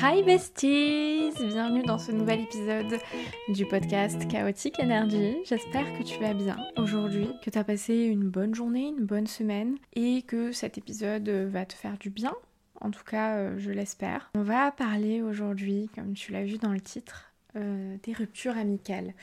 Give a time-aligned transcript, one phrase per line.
[0.00, 3.00] Hi besties Bienvenue dans ce nouvel épisode
[3.48, 5.38] du podcast Chaotique Energy.
[5.44, 9.26] J'espère que tu vas bien aujourd'hui, que tu as passé une bonne journée, une bonne
[9.26, 12.32] semaine et que cet épisode va te faire du bien.
[12.80, 14.30] En tout cas, euh, je l'espère.
[14.36, 19.14] On va parler aujourd'hui, comme tu l'as vu dans le titre, euh, des ruptures amicales.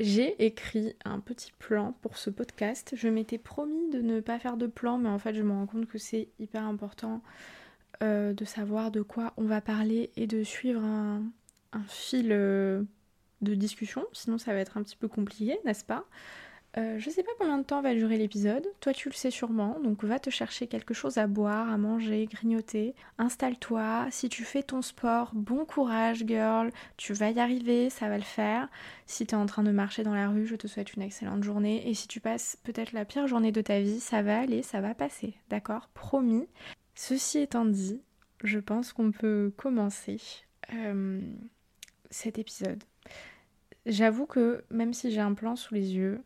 [0.00, 2.94] J'ai écrit un petit plan pour ce podcast.
[2.96, 5.66] Je m'étais promis de ne pas faire de plan, mais en fait, je me rends
[5.66, 7.20] compte que c'est hyper important
[8.02, 11.22] euh, de savoir de quoi on va parler et de suivre un,
[11.88, 12.82] fil euh,
[13.42, 16.04] de discussion, sinon ça va être un petit peu compliqué, n'est-ce pas?
[16.78, 19.80] Euh, je sais pas combien de temps va durer l'épisode, toi tu le sais sûrement,
[19.82, 24.62] donc va te chercher quelque chose à boire, à manger, grignoter, installe-toi, si tu fais
[24.62, 28.68] ton sport, bon courage girl, tu vas y arriver, ça va le faire.
[29.06, 31.42] Si tu es en train de marcher dans la rue, je te souhaite une excellente
[31.42, 34.62] journée, et si tu passes peut-être la pire journée de ta vie, ça va aller,
[34.62, 35.88] ça va passer, d'accord?
[35.94, 36.46] Promis.
[36.98, 38.00] Ceci étant dit,
[38.42, 40.16] je pense qu'on peut commencer
[40.72, 41.20] euh,
[42.10, 42.82] cet épisode.
[43.84, 46.22] J'avoue que même si j'ai un plan sous les yeux,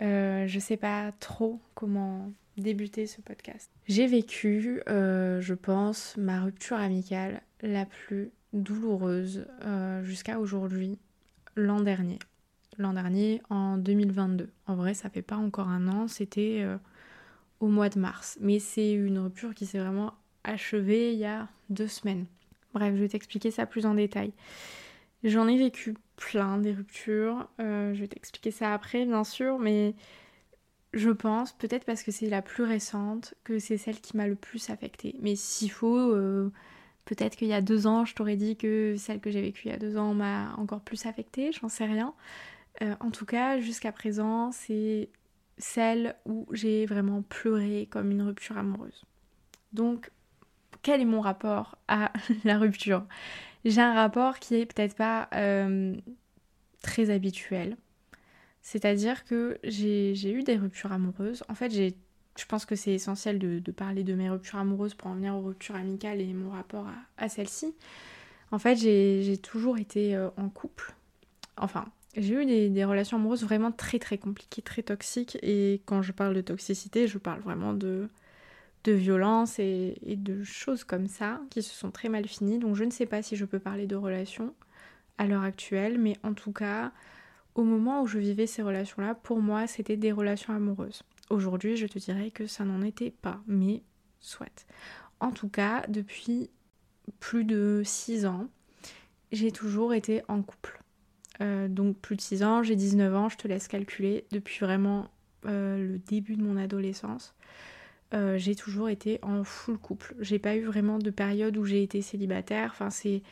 [0.00, 3.70] euh, je sais pas trop comment débuter ce podcast.
[3.86, 9.46] J'ai vécu, euh, je pense, ma rupture amicale la plus douloureuse
[10.02, 10.98] jusqu'à aujourd'hui,
[11.56, 12.18] l'an dernier.
[12.78, 14.48] L'an dernier, en 2022.
[14.66, 16.64] En vrai, ça fait pas encore un an, c'était
[17.60, 18.38] au mois de mars.
[18.40, 20.14] Mais c'est une rupture qui s'est vraiment
[20.44, 22.26] achevée il y a deux semaines.
[22.74, 24.32] Bref, je vais t'expliquer ça plus en détail.
[25.24, 27.48] J'en ai vécu plein des ruptures.
[27.60, 29.94] Euh, je vais t'expliquer ça après, bien sûr, mais
[30.92, 34.36] je pense, peut-être parce que c'est la plus récente, que c'est celle qui m'a le
[34.36, 35.16] plus affectée.
[35.20, 36.50] Mais s'il faut, euh,
[37.04, 39.70] peut-être qu'il y a deux ans, je t'aurais dit que celle que j'ai vécue il
[39.72, 42.14] y a deux ans m'a encore plus affectée, j'en sais rien.
[42.82, 45.10] Euh, en tout cas, jusqu'à présent, c'est
[45.58, 49.04] celle où j'ai vraiment pleuré comme une rupture amoureuse.
[49.72, 50.10] Donc,
[50.82, 52.12] quel est mon rapport à
[52.44, 53.04] la rupture?
[53.64, 55.96] J'ai un rapport qui est peut-être pas euh,
[56.82, 57.76] très habituel.
[58.62, 61.42] C'est-à-dire que j'ai eu des ruptures amoureuses.
[61.48, 65.14] En fait, je pense que c'est essentiel de, parler de mes ruptures amoureuses pour en
[65.14, 67.74] venir aux ruptures amicales et mon rapport à, à celle-ci.
[68.50, 70.94] En fait, j'ai toujours été euh, en couple.
[71.56, 71.86] Enfin,
[72.16, 75.38] j'ai eu des, relations amoureuses vraiment très très compliquées, très toxiques.
[75.42, 78.08] Et quand je parle de toxicité, je parle vraiment de,
[78.84, 82.58] de violence et, de choses comme ça qui se sont très mal finies.
[82.58, 84.54] Donc je ne sais pas si je peux parler de relations
[85.18, 86.92] à l'heure actuelle, mais en tout cas,
[87.54, 91.02] au moment où je vivais ces relations-là, pour moi, c'était des relations amoureuses.
[91.28, 93.82] Aujourd'hui, je te dirais que ça n'en était pas, mais
[94.20, 94.66] soit.
[95.20, 96.50] En tout cas, depuis
[97.20, 98.48] plus de 6 ans,
[99.32, 100.80] j'ai toujours été en couple.
[101.40, 105.10] Euh, donc plus de 6 ans, j'ai 19 ans, je te laisse calculer, depuis vraiment
[105.46, 107.34] euh, le début de mon adolescence.
[108.14, 110.14] Euh, j'ai toujours été en full couple.
[110.20, 112.70] J'ai pas eu vraiment de période où j'ai été célibataire.
[112.72, 113.22] Enfin, c'est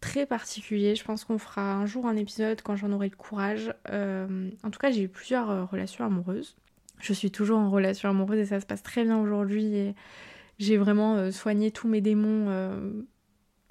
[0.00, 0.96] très particulier.
[0.96, 3.72] Je pense qu'on fera un jour un épisode quand j'en aurai le courage.
[3.90, 6.56] en tout cas, j'ai eu plusieurs relations amoureuses.
[7.00, 9.94] Je suis toujours en relation amoureuse et ça se passe très bien aujourd'hui.
[10.58, 12.46] J'ai vraiment soigné tous mes démons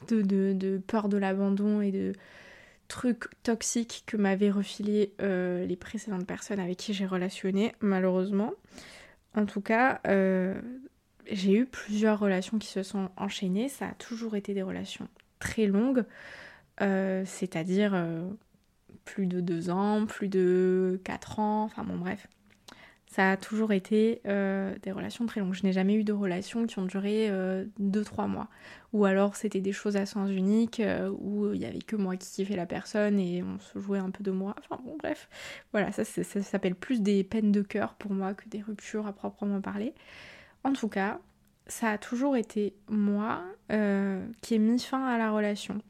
[0.08, 2.14] de, peur de l'abandon et de,
[2.92, 8.52] trucs toxiques que m'avaient refilé euh, les précédentes personnes avec qui j'ai relationné, malheureusement.
[9.34, 10.62] En tout cas, euh,
[11.32, 13.70] j'ai eu plusieurs relations qui se sont enchaînées.
[13.70, 15.08] Ça a toujours été des relations
[15.40, 16.04] très longues,
[16.82, 17.96] euh, c'est-à-dire
[19.06, 22.28] plus de deux ans, plus de quatre ans, enfin bon bref.
[23.12, 25.54] Ça a toujours été euh, des relations très longues.
[25.54, 28.48] Je n'ai jamais eu de relations qui ont duré 2-3 euh, mois.
[28.94, 32.16] Ou alors c'était des choses à sens unique, euh, où il n'y avait que moi
[32.16, 34.56] qui kiffais la personne et on se jouait un peu de moi.
[34.60, 35.28] Enfin bon, bref.
[35.74, 39.60] Voilà, ça, s'appelle plus des peines de cœur pour moi que des ruptures à proprement
[39.60, 39.94] parler.
[40.64, 41.20] En tout cas,
[41.68, 43.44] ça a toujours été moi
[44.42, 45.82] qui ai mis fin à la relation.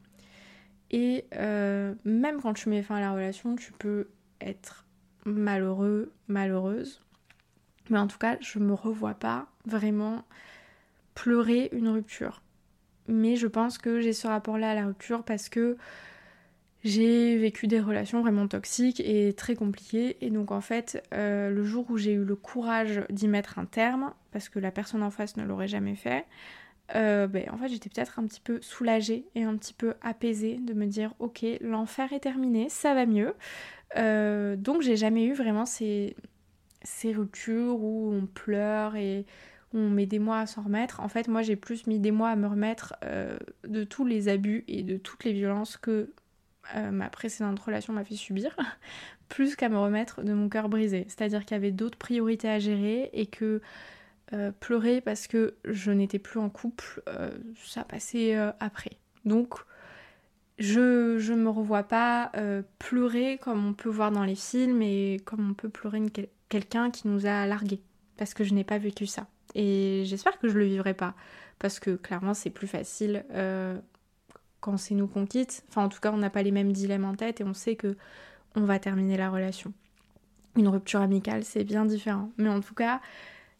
[0.90, 4.08] Et même quand tu mets fin à la relation, tu peux
[4.40, 4.86] être
[5.24, 7.00] malheureux, malheureuse
[7.92, 10.24] mais en tout cas, je me revois pas vraiment
[11.14, 12.42] pleurer une rupture.
[13.06, 15.76] Mais je pense que j'ai ce rapport-là à la rupture parce que
[16.84, 20.16] j'ai vécu des relations vraiment toxiques et très compliquées.
[20.20, 23.66] Et donc en fait, euh, le jour où j'ai eu le courage d'y mettre un
[23.66, 26.24] terme, parce que la personne en face ne l'aurait jamais fait,
[26.94, 30.58] euh, ben, en fait j'étais peut-être un petit peu soulagée et un petit peu apaisée
[30.58, 33.34] de me dire ok l'enfer est terminé, ça va mieux.
[33.96, 36.16] Euh, donc j'ai jamais eu vraiment ces,
[36.84, 39.26] ces ruptures où on pleure et
[39.72, 41.00] où on met des mois à s'en remettre.
[41.00, 43.36] En fait, moi, j'ai plus mis des mois à me remettre euh,
[43.66, 46.10] de tous les abus et de toutes les violences que
[46.76, 48.56] euh, ma précédente relation m'a fait subir,
[49.28, 51.06] plus qu'à me remettre de mon cœur brisé.
[51.08, 53.60] C'est-à-dire qu'il y avait d'autres priorités à gérer et que
[54.60, 57.02] pleurer parce que je n'étais plus en couple,
[57.66, 58.92] ça passait après.
[59.26, 59.56] Donc,
[60.58, 62.32] je ne me revois pas
[62.78, 66.00] pleurer comme on peut voir dans les films et comme on peut pleurer
[66.52, 67.80] quelqu'un qui nous a largués.
[68.18, 69.26] Parce que je n'ai pas vécu ça.
[69.54, 71.14] Et j'espère que je le vivrai pas.
[71.58, 73.24] Parce que clairement, c'est plus facile
[74.60, 75.64] quand c'est nous qu'on quitte.
[75.68, 77.74] Enfin, en tout cas, on n'a pas les mêmes dilemmes en tête et on sait
[77.74, 77.96] que
[78.54, 79.72] on va terminer la relation.
[80.56, 82.30] Une rupture amicale, c'est bien différent.
[82.36, 83.00] Mais en tout cas,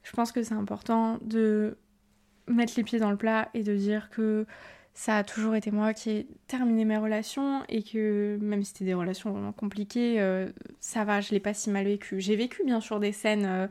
[0.03, 1.79] je pense que c'est important de
[2.47, 4.45] mettre les pieds dans le plat et de dire que
[4.95, 8.85] ça a toujours été moi qui ai terminé mes relations et que même si c'était
[8.85, 10.51] des relations vraiment compliquées, euh,
[10.81, 12.21] ça va, je l'ai pas si mal vécu.
[12.21, 13.67] J'ai vécu bien sûr des scènes, euh,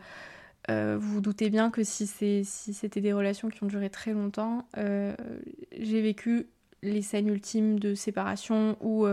[0.69, 4.13] euh, vous vous doutez bien que si c'était si des relations qui ont duré très
[4.13, 6.47] longtemps, j'ai vécu
[6.81, 9.05] les scènes ultimes de séparation où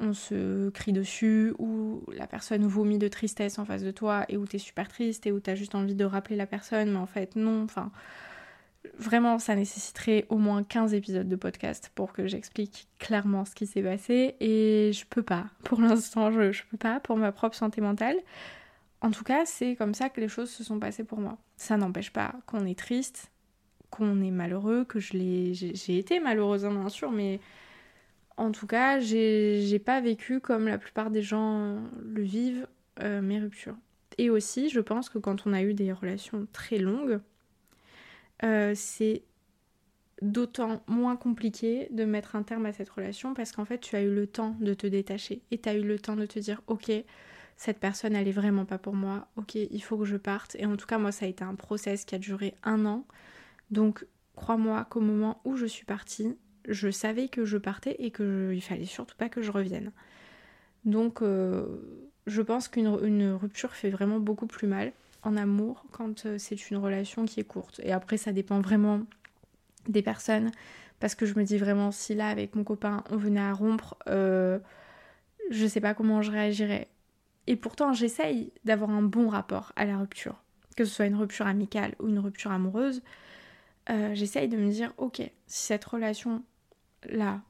[0.00, 4.36] on se crie dessus, où la personne vomit de tristesse en face de toi et
[4.36, 7.06] où t'es super triste et où t'as juste envie de rappeler la personne, mais en
[7.06, 7.90] fait non, enfin
[8.98, 13.66] vraiment ça nécessiterait au moins 15 épisodes de podcast pour que j'explique clairement ce qui
[13.66, 17.56] s'est passé et je peux pas, pour l'instant je, je peux pas pour ma propre
[17.56, 18.16] santé mentale.
[19.00, 21.38] En tout cas, c'est comme ça que les choses se sont passées pour moi.
[21.56, 23.30] Ça n'empêche pas qu'on est triste,
[23.90, 27.38] qu'on est malheureux, que je l'ai, j'ai été malheureuse hein, bien sûr, mais
[28.36, 32.66] en tout cas, j'ai pas vécu comme la plupart des gens le vivent
[33.02, 33.76] euh, mes ruptures.
[34.16, 37.20] Et aussi, je pense que quand on a eu des relations très longues,
[38.44, 39.22] euh, c'est
[40.20, 44.02] d'autant moins compliqué de mettre un terme à cette relation parce qu'en fait, tu as
[44.02, 46.60] eu le temps de te détacher et tu as eu le temps de te dire,
[46.66, 46.90] ok,
[47.56, 50.56] cette personne, elle est vraiment pas pour moi, ok, il faut que je parte.
[50.58, 53.06] Et en tout cas, moi, ça a été un process qui a duré un an.
[53.70, 54.06] Donc,
[54.36, 56.36] crois-moi qu'au moment où je suis partie,
[56.68, 59.90] je savais que je partais et qu'il fallait surtout pas que je revienne.
[60.84, 61.66] Donc euh,
[62.26, 64.92] je pense qu'une rupture fait vraiment beaucoup plus mal
[65.28, 67.80] en amour quand euh, c'est une relation qui est courte.
[67.84, 69.02] Et après ça dépend vraiment
[69.88, 70.50] des personnes
[71.00, 73.96] parce que je me dis vraiment si là avec mon copain on venait à rompre,
[74.08, 74.58] euh,
[75.50, 76.88] je sais pas comment je réagirais.
[77.46, 80.42] Et pourtant j'essaye d'avoir un bon rapport à la rupture,
[80.76, 83.02] que ce soit une rupture amicale ou une rupture amoureuse.
[84.12, 86.42] j'essaye de me dire ok si cette relation
[87.04, 87.40] là,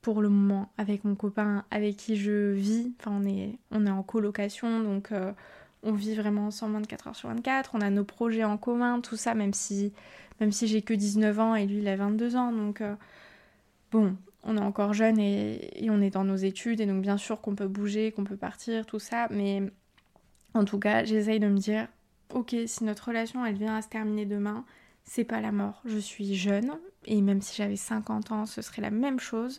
[0.00, 2.92] pour le moment, avec mon copain avec qui je vis.
[2.98, 5.32] Enfin, on est, on est en colocation, donc euh,
[5.82, 7.72] on vit vraiment ensemble 24 heures sur 24.
[7.74, 9.92] On a nos projets en commun, tout ça, même si,
[10.40, 12.52] même si j'ai que 19 ans et lui, il a 22 ans.
[12.52, 12.94] Donc, euh,
[13.90, 16.80] bon, on est encore jeune et, on est dans nos études.
[16.80, 19.26] Et donc, bien sûr qu'on peut bouger, qu'on peut partir, tout ça.
[19.30, 19.62] Mais
[20.54, 21.88] en tout cas, j'essaye de me dire,
[22.30, 24.64] ok, si notre relation, elle vient à se terminer demain,
[25.04, 25.82] c'est pas la mort.
[25.84, 26.72] Je suis jeune,
[27.06, 29.58] et même si j'avais 50 ans, ce serait la même chose.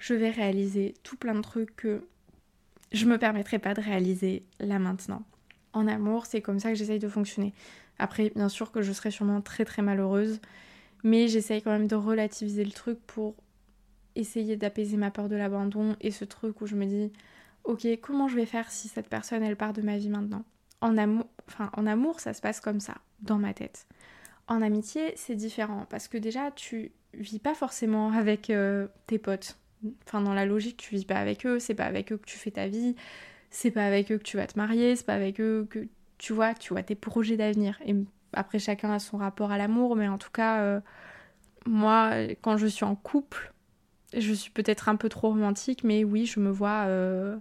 [0.00, 2.02] Je vais réaliser tout plein de trucs que
[2.90, 5.22] je me permettrai pas de réaliser là maintenant.
[5.72, 7.52] En amour, c'est comme ça que j'essaye de fonctionner.
[7.98, 10.40] Après, bien sûr que je serai sûrement très très malheureuse,
[11.04, 13.34] mais j'essaye quand même de relativiser le truc pour
[14.16, 17.12] essayer d'apaiser ma peur de l'abandon et ce truc où je me dis,
[17.64, 20.44] ok, comment je vais faire si cette personne elle part de ma vie maintenant?
[20.80, 23.86] En amour, enfin en amour, ça se passe comme ça, dans ma tête.
[24.48, 29.56] En amitié, c'est différent parce que déjà, tu vis pas forcément avec euh, tes potes.
[30.06, 32.36] Enfin, dans la logique, tu vis pas avec eux, c'est pas avec eux que tu
[32.36, 32.96] fais ta vie,
[33.50, 35.86] c'est pas avec eux que tu vas te marier, c'est pas avec eux que
[36.18, 37.78] tu vois, tu vois tes projets d'avenir.
[37.86, 37.94] Et
[38.32, 40.80] après, chacun a son rapport à l'amour, mais en tout cas, euh,
[41.66, 43.52] moi, quand je suis en couple,
[44.16, 47.36] je suis peut-être un peu trop romantique, mais oui, je me vois euh,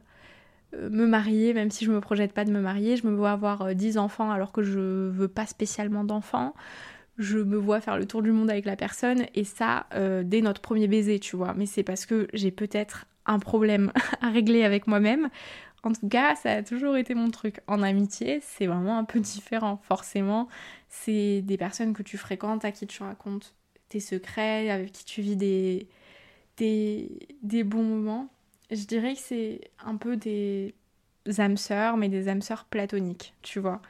[0.74, 3.76] me marier, même si je me projette pas de me marier, je me vois avoir
[3.76, 6.54] 10 enfants alors que je veux pas spécialement d'enfants
[7.20, 10.42] je me vois faire le tour du monde avec la personne et ça euh, dès
[10.42, 11.54] notre premier baiser, tu vois.
[11.54, 15.30] Mais c'est parce que j'ai peut-être un problème à régler avec moi-même.
[15.84, 17.62] En tout cas, ça a toujours été mon truc.
[17.68, 19.80] En amitié, c'est vraiment un peu différent.
[19.84, 20.48] Forcément,
[20.90, 23.56] c'est des personnes que tu fréquentes, à qui tu racontes
[23.90, 25.88] tes secrets, avec qui tu vis des,
[26.58, 28.30] des, bons moments.
[28.72, 30.76] Je dirais que c'est un peu des
[31.40, 33.82] âmes sœurs, mais des âmes sœurs platoniques, tu vois.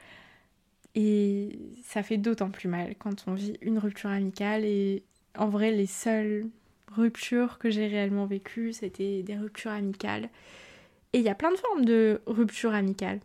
[0.96, 4.66] Et ça fait d'autant plus mal quand on vit une rupture amicale.
[4.66, 5.04] Et
[5.38, 6.48] en vrai, les seules
[6.92, 10.30] ruptures que j'ai réellement vécues, c'était des ruptures amicales.
[11.14, 13.20] Et il y a plein de formes de ruptures amicales.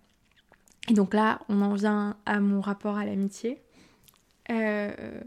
[0.88, 3.60] Et donc là, on en vient à mon rapport à l'amitié.
[4.50, 5.20] Euh,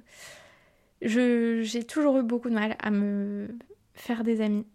[1.01, 3.47] j'ai toujours eu beaucoup de mal à me
[3.93, 4.65] faire des amis.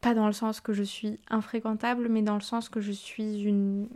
[0.00, 3.42] Pas dans le sens que je suis infréquentable, mais dans le sens que je suis
[3.42, 3.88] une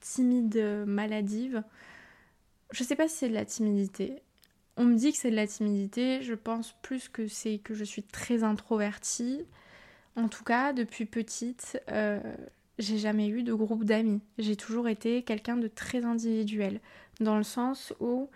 [0.00, 1.62] timide maladive
[2.70, 4.22] je sais pas si c'est de la timidité.
[4.76, 7.84] On me dit que c'est de la timidité, je pense plus que c'est que je
[7.84, 9.44] suis très introvertie.
[10.16, 12.20] En tout cas, depuis petite, euh,
[12.78, 14.20] j'ai jamais eu de groupe d'amis.
[14.38, 16.80] J'ai toujours été quelqu'un de très individuel,
[17.20, 18.28] dans le sens où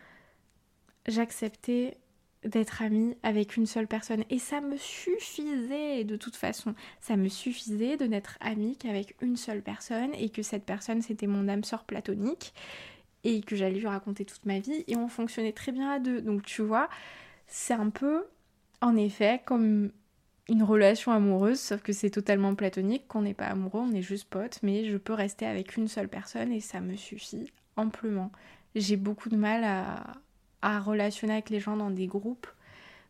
[1.07, 1.97] j'acceptais
[2.45, 4.25] d'être amie avec une seule personne.
[4.31, 6.75] Et ça me suffisait de toute façon.
[7.01, 11.29] Ça me suffisait de n'être amie qu'avec une seule personne et que cette personne c'était
[11.29, 12.53] mon âme sœur platonique
[13.25, 16.21] et que j'allais lui raconter toute ma vie et on fonctionnait très bien à deux.
[16.21, 16.89] Donc tu vois,
[17.47, 18.25] c'est un peu
[18.81, 19.93] en effet comme
[20.49, 24.29] une relation amoureuse, sauf que c'est totalement platonique, qu'on n'est pas amoureux, on est juste
[24.29, 28.33] potes, mais je peux rester avec une seule personne et ça me suffit amplement.
[28.75, 32.47] J'ai beaucoup de mal à, relationner avec les gens dans des groupes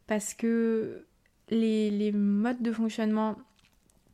[0.07, 1.05] parce que
[1.51, 3.37] les, les modes de fonctionnement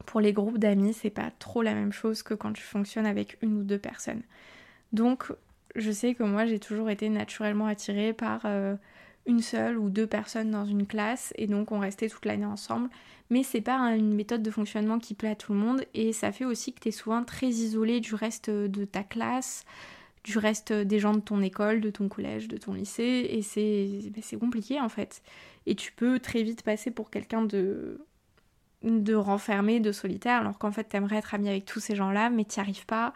[0.07, 3.39] pour les groupes d'amis, c'est pas trop la même chose que quand tu fonctionnes avec
[3.43, 4.23] une ou deux personnes.
[4.93, 5.33] Donc,
[5.77, 8.75] je sais que moi, j'ai toujours été naturellement attirée par euh,
[9.29, 12.89] une seule ou deux personnes dans une classe et donc on restait toute l'année ensemble.
[13.31, 16.33] Mais c'est pas une méthode de fonctionnement qui plaît à tout le monde et ça
[16.33, 19.65] fait aussi que tu es souvent très isolé du reste de ta classe,
[20.25, 24.11] du reste des gens de ton école, de ton collège, de ton lycée, et c'est
[24.11, 25.23] ben, compliqué en fait.
[25.67, 28.01] Et tu peux très vite passer pour quelqu'un de
[28.85, 32.45] de renfermé, de solitaire, alors qu'en fait t'aimerais être ami avec tous ces gens-là, mais
[32.45, 33.13] t'y arrives pas.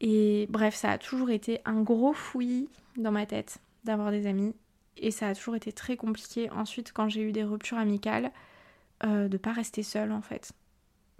[0.00, 4.54] Et bref, ça a toujours été un gros fouillis dans ma tête d'avoir des amis,
[4.98, 8.32] et ça a toujours été très compliqué ensuite quand j'ai eu des ruptures amicales,
[9.04, 10.52] euh, de pas rester seule en fait.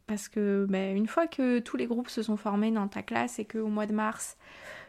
[0.06, 3.38] Parce que ben, une fois que tous les groupes se sont formés dans ta classe
[3.38, 4.36] et qu'au mois de mars,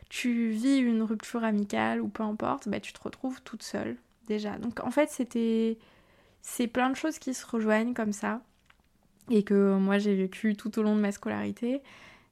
[0.09, 4.57] tu vis une rupture amicale ou peu importe, bah, tu te retrouves toute seule déjà.
[4.57, 5.77] Donc en fait, c'était
[6.41, 8.41] c'est plein de choses qui se rejoignent comme ça
[9.29, 11.81] et que moi j'ai vécu tout au long de ma scolarité.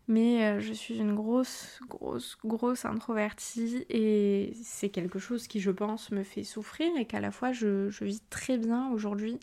[0.07, 5.71] Mais euh, je suis une grosse, grosse, grosse introvertie et c'est quelque chose qui, je
[5.71, 9.37] pense, me fait souffrir et qu'à la fois je, vis très bien aujourd'hui,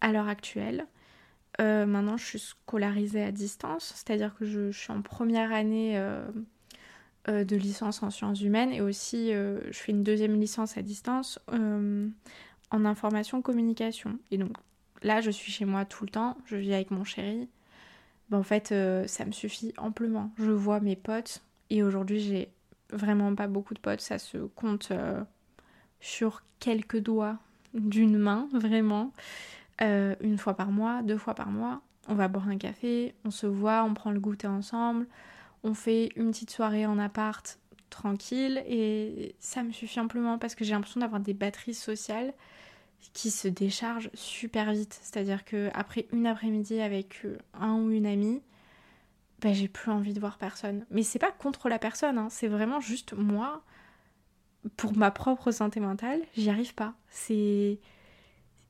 [0.00, 0.86] à l'heure actuelle.
[1.60, 6.24] Euh, maintenant, je suis scolarisée à distance, c'est-à-dire que je, suis en première année euh,
[7.26, 12.84] de licence en sciences humaines et aussi je fais une deuxième licence à distance en
[12.86, 14.18] information communication.
[14.30, 14.56] Et donc
[15.02, 17.50] là, je suis chez moi tout le temps, je vis avec mon chéri.
[18.30, 18.74] Ben, en fait,
[19.06, 20.32] ça me suffit amplement.
[20.38, 22.52] Je vois mes potes et aujourd'hui, j'ai
[22.92, 24.92] vraiment pas beaucoup de potes, ça se compte
[26.00, 27.38] sur quelques doigts
[27.74, 29.12] d'une main, vraiment.
[29.80, 33.46] une fois par mois, deux fois par mois, on va boire un café, on se
[33.46, 35.06] voit, on prend le goûter ensemble,
[35.62, 37.58] on fait une petite soirée en appart
[37.90, 42.32] tranquille et ça me suffit amplement parce que j'ai l'impression d'avoir des batteries sociales
[43.12, 44.98] qui se déchargent super vite.
[45.02, 48.42] C'est-à-dire que après une après-midi avec euh, un ou une amie,
[49.40, 50.86] bah, j'ai plus envie de voir personne.
[50.90, 52.28] Mais c'est pas contre la personne, hein.
[52.30, 53.62] c'est vraiment juste moi,
[54.76, 56.94] pour ma propre santé mentale, j'y arrive pas.
[57.08, 57.78] C'est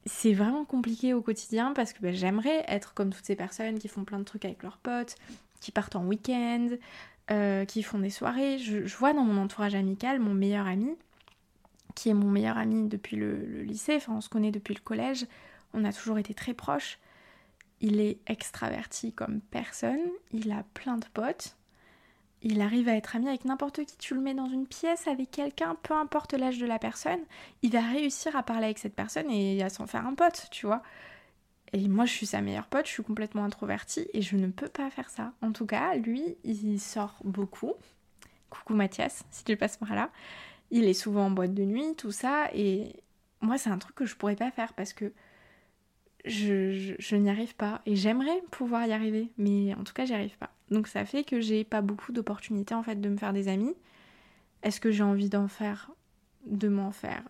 [0.07, 3.89] c'est vraiment compliqué au quotidien parce que bah, j'aimerais être comme toutes ces personnes qui
[3.89, 5.17] font plein de trucs avec leurs potes,
[5.61, 6.69] qui partent en week-end,
[7.31, 8.59] euh, qui font des soirées.
[8.59, 10.97] Je, vois dans mon entourage amical mon meilleur ami,
[11.95, 15.27] qui est mon meilleur ami depuis le, lycée, enfin on se connaît depuis le collège,
[15.75, 16.99] on a toujours été très proches.
[17.81, 20.01] Il est extraverti comme personne,
[20.33, 21.57] il a plein de potes,
[22.43, 23.97] il arrive à être ami avec n'importe qui.
[23.97, 27.21] Tu le mets dans une pièce avec quelqu'un, peu importe l'âge de la personne,
[27.63, 30.67] il va réussir à parler avec cette personne et à s'en faire un pote, tu
[30.67, 30.83] vois.
[31.73, 34.69] Et moi, je suis sa meilleure pote, je suis complètement introvertie et je ne peux
[34.69, 35.33] pas faire ça.
[35.41, 37.75] En tout cas, lui, il sort beaucoup.
[38.49, 40.11] Coucou Mathias, si tu passes par là.
[40.71, 42.49] Il est souvent en boîte de nuit, tout ça.
[42.55, 42.97] Et
[43.41, 45.13] moi, c'est un truc que je pourrais pas faire parce que
[46.25, 47.81] je, n'y arrive pas.
[47.87, 50.51] Et j'aimerais pouvoir y arriver, mais en tout cas, j'y arrive pas.
[50.71, 53.75] Donc ça fait que j'ai pas beaucoup d'opportunités en fait de me faire des amis.
[54.63, 55.91] Est-ce que j'ai envie d'en faire
[56.47, 57.23] De m'en faire?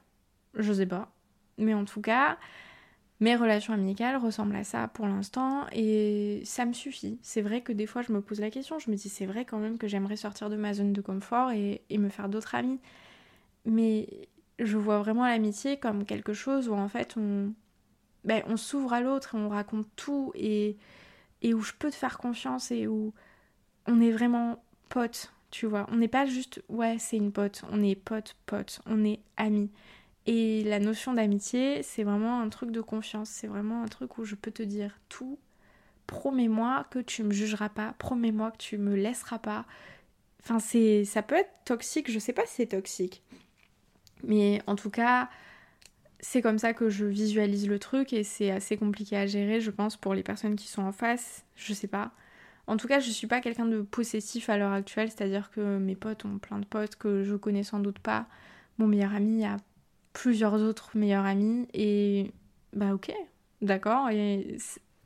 [0.54, 1.10] Je sais pas.
[1.56, 2.38] Mais en tout cas,
[3.20, 7.18] mes relations amicales ressemblent à ça pour l'instant et ça me suffit.
[7.22, 9.44] C'est vrai que des fois je me pose la question, je me dis c'est vrai
[9.44, 12.80] quand même que j'aimerais sortir de ma zone de confort et, me faire d'autres amis.
[13.64, 17.52] Mais je vois vraiment l'amitié comme quelque chose où en fait on,
[18.24, 20.76] ben, on s'ouvre à l'autre et on raconte tout et,
[21.42, 23.12] et où je peux te faire confiance et où
[23.86, 25.86] on est vraiment potes, tu vois.
[25.90, 29.70] On n'est pas juste ouais c'est une pote, on est pote pote, on est amis.
[30.26, 33.30] Et la notion d'amitié, c'est vraiment un truc de confiance.
[33.30, 35.38] C'est vraiment un truc où je peux te dire tout.
[36.06, 37.94] Promets-moi que tu me jugeras pas.
[37.98, 39.64] Promets-moi que tu me laisseras pas.
[40.42, 42.10] Enfin, c'est, ça peut être toxique.
[42.10, 43.22] Je sais pas si c'est toxique.
[44.24, 45.28] Mais en tout cas,
[46.20, 49.70] c'est comme ça que je visualise le truc et c'est assez compliqué à gérer, je
[49.70, 51.44] pense, pour les personnes qui sont en face.
[51.56, 52.12] Je sais pas.
[52.66, 55.96] En tout cas, je suis pas quelqu'un de possessif à l'heure actuelle, c'est-à-dire que mes
[55.96, 58.26] potes ont plein de potes que je connais sans doute pas.
[58.78, 59.56] Mon meilleur ami a
[60.12, 62.32] plusieurs autres meilleurs amis et
[62.74, 63.12] bah ok,
[63.62, 64.10] d'accord.
[64.10, 64.56] Et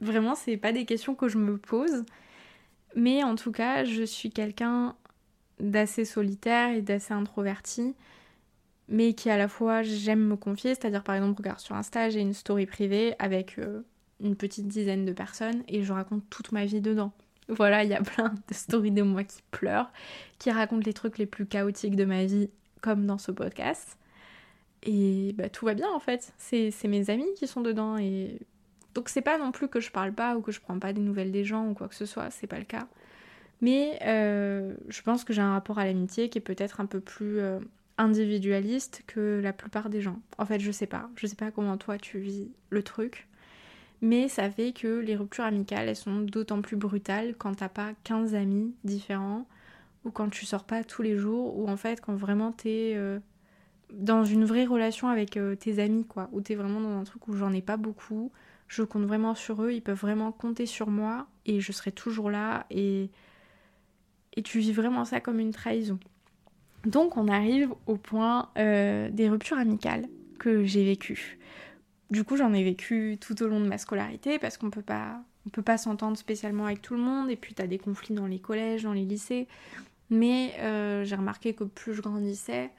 [0.00, 2.04] vraiment, c'est pas des questions que je me pose.
[2.96, 4.94] Mais en tout cas, je suis quelqu'un
[5.60, 7.94] d'assez solitaire et d'assez introverti.
[8.88, 12.20] Mais qui à la fois j'aime me confier, c'est-à-dire par exemple, regarde sur Insta, j'ai
[12.20, 13.82] une story privée avec euh,
[14.20, 17.12] une petite dizaine de personnes et je raconte toute ma vie dedans.
[17.48, 19.90] Voilà, il y a plein de stories de moi qui pleurent,
[20.38, 22.50] qui racontent les trucs les plus chaotiques de ma vie,
[22.80, 23.98] comme dans ce podcast.
[24.82, 26.32] Et bah, tout va bien en fait.
[26.38, 27.96] C'est mes amis qui sont dedans.
[27.96, 28.38] Et
[28.94, 31.00] donc c'est pas non plus que je parle pas ou que je prends pas des
[31.00, 32.86] nouvelles des gens ou quoi que ce soit, c'est pas le cas.
[33.60, 37.00] Mais euh, je pense que j'ai un rapport à l'amitié qui est peut-être un peu
[37.00, 37.58] plus euh,
[37.98, 40.20] individualiste que la plupart des gens.
[40.38, 41.08] En fait, je sais pas.
[41.16, 43.28] Je sais pas comment toi tu vis le truc.
[44.00, 47.92] Mais ça fait que les ruptures amicales, elles sont d'autant plus brutales quand t'as pas
[48.04, 49.46] 15 amis différents
[50.04, 53.18] ou quand tu sors pas tous les jours ou en fait quand vraiment t'es euh,
[53.92, 57.28] dans une vraie relation avec euh, tes amis quoi, où t'es vraiment dans un truc
[57.28, 58.30] où j'en ai pas beaucoup,
[58.68, 62.30] je compte vraiment sur eux, ils peuvent vraiment compter sur moi et je serai toujours
[62.30, 63.10] là et
[64.36, 65.98] et tu vis vraiment ça comme une trahison.
[66.84, 70.06] Donc on arrive au point euh, des ruptures amicales
[70.38, 71.38] que j'ai vécues.
[72.10, 75.22] Du coup j'en ai vécu tout au long de ma scolarité parce qu'on peut pas
[75.46, 78.26] on peut pas s'entendre spécialement avec tout le monde et puis t'as des conflits dans
[78.26, 79.46] les collèges, dans les lycées.
[80.10, 82.70] Mais euh, j'ai remarqué que plus je grandissais,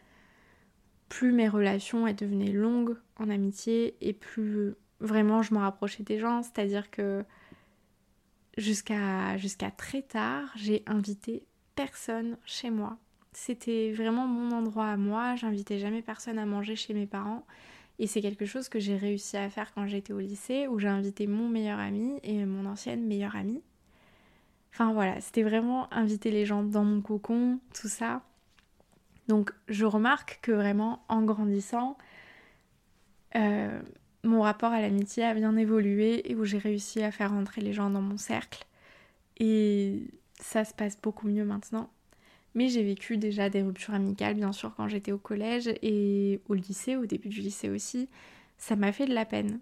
[1.09, 6.41] plus mes relations devenaient longues en amitié et plus vraiment je me rapprochais des gens.
[6.43, 7.23] C'est-à-dire que
[8.57, 11.43] jusqu'à jusqu'à très tard, j'ai invité
[11.75, 12.97] personne chez moi.
[13.35, 15.35] C'était vraiment mon endroit à moi.
[15.35, 17.45] J'invitais jamais personne à manger chez mes parents.
[17.99, 20.87] Et c'est quelque chose que j'ai réussi à faire quand j'étais au lycée, où j'ai
[20.87, 23.61] invité mon meilleur ami et mon ancienne meilleure amie.
[24.73, 28.21] Enfin voilà, c'était vraiment inviter les gens dans mon cocon, tout ça.
[29.27, 31.97] Donc je remarque que vraiment en grandissant,
[33.35, 33.81] euh,
[34.23, 37.73] mon rapport à l'amitié a bien évolué et où j'ai réussi à faire rentrer les
[37.73, 38.65] gens dans mon cercle.
[39.37, 40.07] Et
[40.39, 41.89] ça se passe beaucoup mieux maintenant.
[42.55, 46.53] Mais j'ai vécu déjà des ruptures amicales, bien sûr, quand j'étais au collège et au
[46.53, 48.09] lycée, au début du lycée aussi.
[48.57, 49.59] Ça m'a fait de la peine.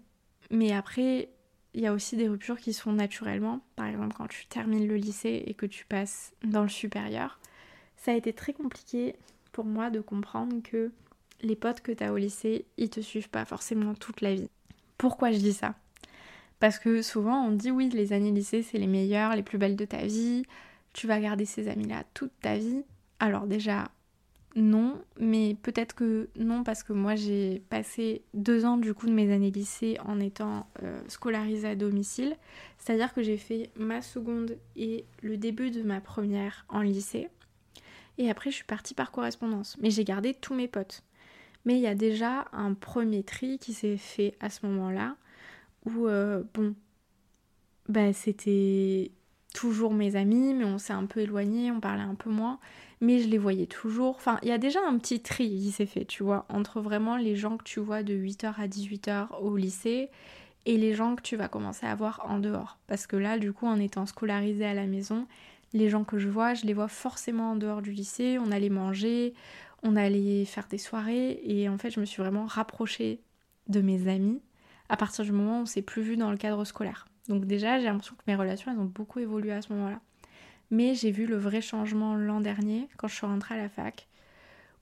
[0.50, 1.28] Mais après,
[1.74, 3.60] il y a aussi des ruptures qui sont naturellement.
[3.74, 7.40] Par exemple, quand tu termines le lycée et que tu passes dans le supérieur.
[7.96, 9.16] Ça a été très compliqué
[9.50, 10.92] pour moi de comprendre que
[11.42, 14.50] les potes que tu as au lycée, ils te suivent pas forcément toute la vie.
[14.98, 15.74] Pourquoi je dis ça?
[16.60, 19.76] Parce que souvent on dit oui, les années lycée c'est les meilleures, les plus belles
[19.76, 20.44] de ta vie,
[20.92, 22.84] tu vas garder ces amis-là toute ta vie.
[23.24, 23.88] Alors déjà,
[24.54, 29.14] non, mais peut-être que non parce que moi j'ai passé deux ans du coup de
[29.14, 32.36] mes années lycée en étant euh, scolarisée à domicile.
[32.76, 37.30] C'est-à-dire que j'ai fait ma seconde et le début de ma première en lycée.
[38.18, 39.78] Et après je suis partie par correspondance.
[39.80, 41.02] Mais j'ai gardé tous mes potes.
[41.64, 45.16] Mais il y a déjà un premier tri qui s'est fait à ce moment-là
[45.86, 46.74] où, euh, bon,
[47.88, 49.12] bah c'était
[49.54, 52.58] toujours mes amis, mais on s'est un peu éloigné, on parlait un peu moins,
[53.00, 54.16] mais je les voyais toujours.
[54.16, 57.16] Enfin, il y a déjà un petit tri qui s'est fait, tu vois, entre vraiment
[57.16, 60.10] les gens que tu vois de 8h à 18h au lycée
[60.66, 62.78] et les gens que tu vas commencer à voir en dehors.
[62.86, 65.26] Parce que là, du coup, en étant scolarisé à la maison,
[65.72, 68.70] les gens que je vois, je les vois forcément en dehors du lycée, on allait
[68.70, 69.34] manger,
[69.82, 73.20] on allait faire des soirées, et en fait, je me suis vraiment rapprochée
[73.68, 74.40] de mes amis
[74.88, 77.06] à partir du moment où on s'est plus vu dans le cadre scolaire.
[77.28, 80.00] Donc déjà, j'ai l'impression que mes relations, elles ont beaucoup évolué à ce moment-là.
[80.74, 84.08] Mais j'ai vu le vrai changement l'an dernier, quand je suis rentrée à la fac,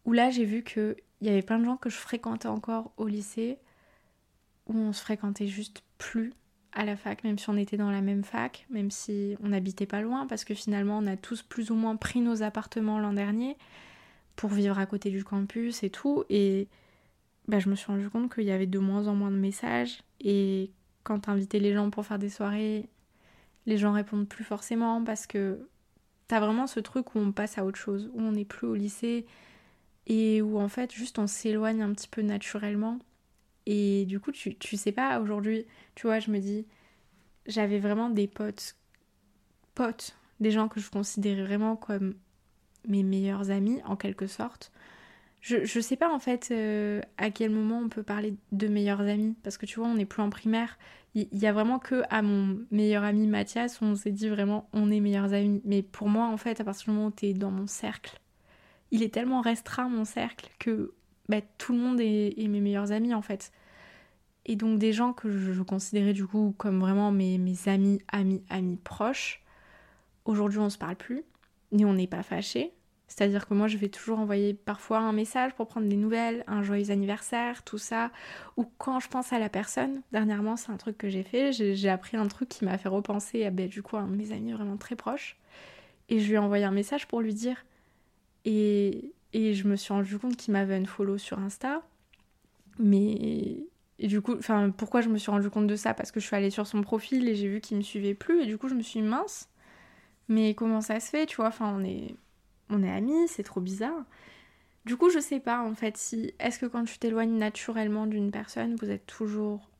[0.06, 3.06] où là, j'ai vu qu'il y avait plein de gens que je fréquentais encore au
[3.06, 3.58] lycée,
[4.68, 6.32] où on se fréquentait juste plus
[6.72, 9.84] à la fac, même si on était dans la même fac, même si on n'habitait
[9.84, 13.12] pas loin, parce que finalement, on a tous plus ou moins pris nos appartements l'an
[13.12, 13.58] dernier
[14.34, 16.24] pour vivre à côté du campus et tout.
[16.30, 16.68] Et
[17.48, 20.02] bah, je me suis rendu compte qu'il y avait de moins en moins de messages
[20.20, 20.70] et
[21.04, 22.88] quand t'invitais les gens pour faire des soirées,
[23.66, 25.68] les gens répondent plus forcément parce que
[26.32, 28.74] t'as vraiment ce truc où on passe à autre chose, où on n'est plus au
[28.74, 29.26] lycée
[30.06, 33.00] et où en fait juste on s'éloigne un petit peu naturellement.
[33.66, 36.64] Et du coup, tu, tu sais pas, aujourd'hui, tu vois, je me dis,
[37.44, 38.76] j'avais vraiment des potes,
[39.74, 42.14] potes, des gens que je considérais vraiment comme
[42.88, 44.72] mes meilleurs amis en quelque sorte,
[45.42, 49.00] je, je sais pas en fait euh, à quel moment on peut parler de meilleurs
[49.02, 49.36] amis.
[49.42, 50.78] Parce que tu vois on n'est plus en primaire.
[51.14, 54.90] Il y, a vraiment que à mon meilleur ami Mathias on s'est dit vraiment on
[54.90, 55.60] est meilleurs amis.
[55.66, 58.18] Mais pour moi en fait à partir du moment où t'es dans mon cercle
[58.92, 60.94] il est tellement restreint mon cercle que
[61.28, 63.52] bah, tout le monde est, mes meilleurs amis en fait.
[64.46, 68.76] Et donc des gens que je, considérais du coup comme vraiment mes, amis amis amis
[68.76, 69.42] proches
[70.24, 71.24] aujourd'hui on se parle plus.
[71.72, 72.72] Ni on n'est pas fâchés
[73.14, 76.62] c'est-à-dire que moi, je vais toujours envoyer parfois un message pour prendre des nouvelles, un
[76.62, 78.10] joyeux anniversaire, tout ça.
[78.56, 81.52] Ou quand je pense à la personne, dernièrement, c'est un truc que j'ai fait.
[81.52, 84.78] J'ai appris un truc qui m'a fait repenser à ben, du coup, mes amis vraiment
[84.78, 85.36] très proches.
[86.08, 87.66] Et je lui ai envoyé un message pour lui dire.
[88.46, 91.82] Et et je me suis rendu compte qu'il m'avait un follow sur Insta.
[92.78, 93.66] Mais
[93.98, 95.92] et du coup, enfin, pourquoi je me suis rendu compte de ça?
[95.92, 98.40] Parce que je suis allée sur son profil et j'ai vu qu'il me suivait plus
[98.42, 99.50] et du coup, je me suis mince.
[100.28, 102.14] Mais comment ça se fait, tu vois Enfin, on est,
[102.72, 104.04] on est amis, c'est trop bizarre.
[104.84, 108.30] Du coup, je sais pas en fait si est-ce que quand tu t'éloignes naturellement d'une
[108.30, 109.70] personne, vous êtes toujours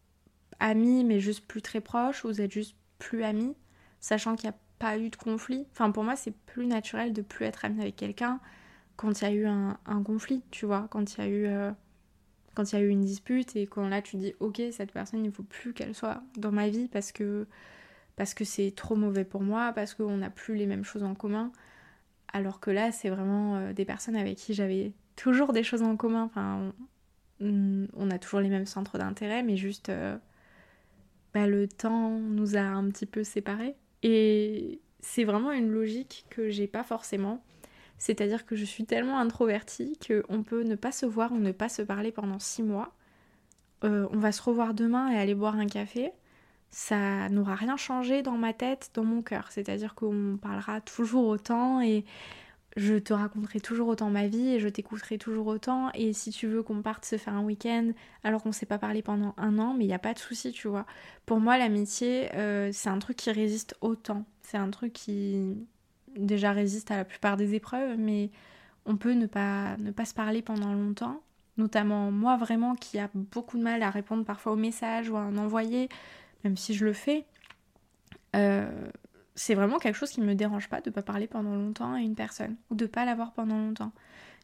[0.61, 3.55] amis mais juste plus très proches, ou vous êtes juste plus amis,
[4.01, 5.67] sachant qu'il n'y a pas eu de conflit?
[5.73, 8.41] Enfin, pour moi, c'est plus naturel de plus être ami avec quelqu'un
[8.97, 11.73] quand il y a eu un, conflit, tu vois, quand il y a eu euh,
[12.55, 15.25] quand il y a eu une dispute et quand là tu dis ok cette personne
[15.25, 17.47] il faut plus qu'elle soit dans ma vie parce que
[18.17, 21.15] parce que c'est trop mauvais pour moi, parce qu'on n'a plus les mêmes choses en
[21.15, 21.51] commun.
[22.33, 25.97] Alors que là c'est vraiment euh, des personnes avec qui j'avais toujours des choses en
[25.97, 26.25] commun.
[26.25, 26.73] Enfin
[27.41, 30.17] on, a toujours les mêmes centres d'intérêt mais juste euh,
[31.35, 33.75] bah, le temps nous a un petit peu séparés.
[34.03, 37.43] Et c'est vraiment une logique que j'ai pas forcément.
[37.99, 41.69] C'est-à-dire que je suis tellement introvertie qu'on peut ne pas se voir ou ne pas
[41.69, 42.95] se parler pendant six mois.
[43.85, 46.13] Euh, on va se revoir demain et aller boire un café.
[46.73, 49.47] Ça n'aura rien changé dans ma tête, dans mon cœur.
[49.51, 52.05] C'est-à-dire qu'on parlera toujours autant et
[52.77, 55.91] je te raconterai toujours autant ma vie et je t'écouterai toujours autant.
[55.93, 57.91] Et si tu veux qu'on parte se faire un week-end
[58.25, 60.19] alors qu'on ne s'est pas parlé pendant un an, mais il n'y a pas de
[60.19, 60.87] souci, tu vois.
[61.27, 64.25] Pour moi, l'amitié, euh, c'est un truc qui résiste autant.
[64.43, 65.55] C'est un truc qui,
[66.17, 68.31] déjà résiste à la plupart des épreuves, mais
[68.87, 71.21] on peut ne pas, ne pas se parler pendant longtemps.
[71.59, 75.21] Notamment moi vraiment qui a beaucoup de mal à répondre parfois aux messages ou à
[75.21, 75.91] en envoyer,
[76.45, 77.25] même si je le fais.
[78.37, 78.89] Euh,
[79.35, 81.95] c'est vraiment quelque chose qui ne me dérange pas de ne pas parler pendant longtemps
[81.95, 83.93] à une personne ou de ne pas l'avoir pendant longtemps.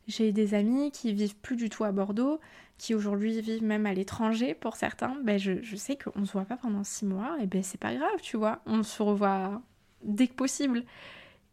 [0.07, 2.41] J'ai des amis qui vivent plus du tout à Bordeaux,
[2.79, 5.17] qui aujourd'hui vivent même à l'étranger pour certains.
[5.23, 7.81] Ben je, je sais qu'on ne se voit pas pendant six mois, et ben c'est
[7.81, 8.63] pas grave, tu vois.
[8.65, 9.61] On se revoit
[10.03, 10.85] dès que possible.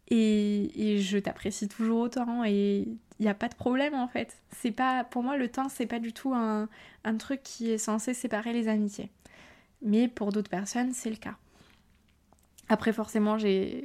[0.08, 2.86] Et, je t'apprécie toujours autant et
[3.18, 4.36] il n'y a pas de problème en fait.
[4.50, 6.68] C'est pas, pour moi, le temps, c'est pas du tout un,
[7.18, 9.10] truc qui est censé séparer les amitiés.
[9.82, 11.36] Mais pour d'autres personnes, c'est le cas.
[12.68, 13.36] Après, forcément,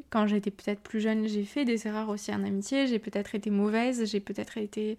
[0.10, 2.88] quand j'étais peut-être plus jeune, j'ai fait des erreurs aussi en amitié.
[2.88, 4.98] J'ai peut-être été mauvaise, j'ai peut-être été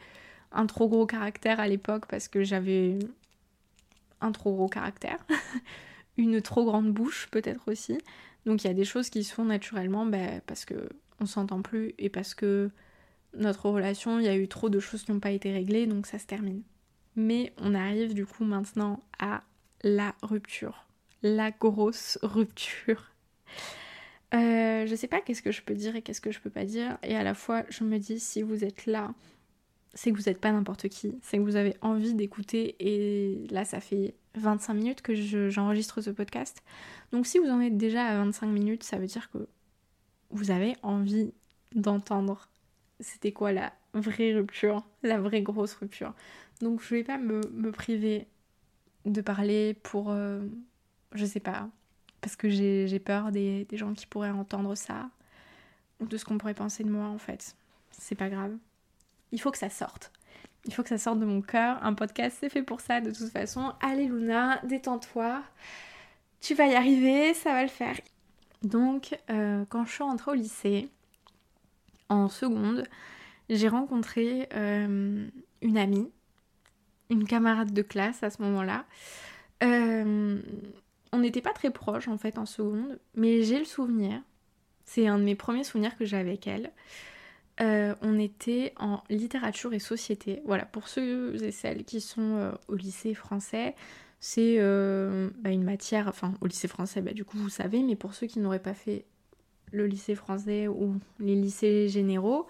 [0.53, 2.99] un trop gros caractère à l'époque parce que j'avais
[4.21, 5.19] un trop gros caractère.
[6.17, 7.99] Une trop grande bouche, peut-être aussi.
[8.47, 10.89] Donc il y a des choses qui se font naturellement bah, parce que
[11.21, 12.71] on s'entend plus et parce que
[13.37, 16.07] notre relation, il y a eu trop de choses qui n'ont pas été réglées, donc
[16.07, 16.63] ça se termine.
[17.17, 19.43] Mais on arrive du coup maintenant à
[19.83, 20.87] la rupture.
[21.23, 23.11] La grosse rupture.
[24.35, 26.65] Euh, je sais pas qu'est-ce que je peux dire et qu'est-ce que je peux pas
[26.65, 26.99] dire.
[27.03, 29.13] Et à la fois, je me dis, si vous êtes là,
[29.95, 31.19] c'est que vous n'êtes pas n'importe qui.
[31.23, 32.77] C'est que vous avez envie d'écouter.
[32.81, 35.15] Et là, ça fait 25 minutes que
[35.51, 36.63] j'enregistre ce podcast.
[37.13, 39.47] Donc si vous en êtes déjà à 25 minutes, ça veut dire que
[40.31, 41.33] vous avez envie
[41.75, 42.49] d'entendre
[43.01, 46.15] c'était quoi la vraie rupture, la vraie grosse rupture.
[46.61, 48.27] Donc je vais pas me, priver
[49.05, 50.41] de parler pour, euh,
[51.13, 51.69] je sais pas,
[52.21, 55.11] parce que j'ai peur des, des, gens qui pourraient entendre ça,
[56.01, 57.57] ou de ce qu'on pourrait penser de moi en fait.
[57.91, 58.57] C'est pas grave.
[59.33, 60.13] Il faut que ça sorte.
[60.65, 61.83] Il faut que ça sorte de mon cœur.
[61.85, 63.73] Un podcast, c'est fait pour ça de toute façon.
[63.81, 65.43] Allez Luna, détends-toi.
[66.41, 68.01] Tu vas y arriver, ça va le faire.
[68.63, 70.89] Donc, euh, quand je suis rentrée au lycée,
[72.09, 72.85] en seconde,
[73.49, 75.27] j'ai rencontré euh,
[75.63, 76.11] une amie,
[77.13, 78.85] une camarade de classe à ce moment-là.
[79.63, 80.41] Euh,
[81.13, 84.21] on n'était pas très proches en fait en seconde, mais j'ai le souvenir,
[84.85, 86.73] c'est un de mes premiers souvenirs que j'ai avec elle.
[87.61, 90.43] on était en littérature et société.
[90.47, 93.77] Voilà, pour ceux et celles qui sont au lycée français,
[94.23, 97.97] c'est euh, bah, une matière, enfin au lycée français, bah, du coup vous savez, mais
[97.97, 99.05] pour ceux qui n'auraient pas fait
[99.73, 102.47] le lycée français ou les lycées généraux,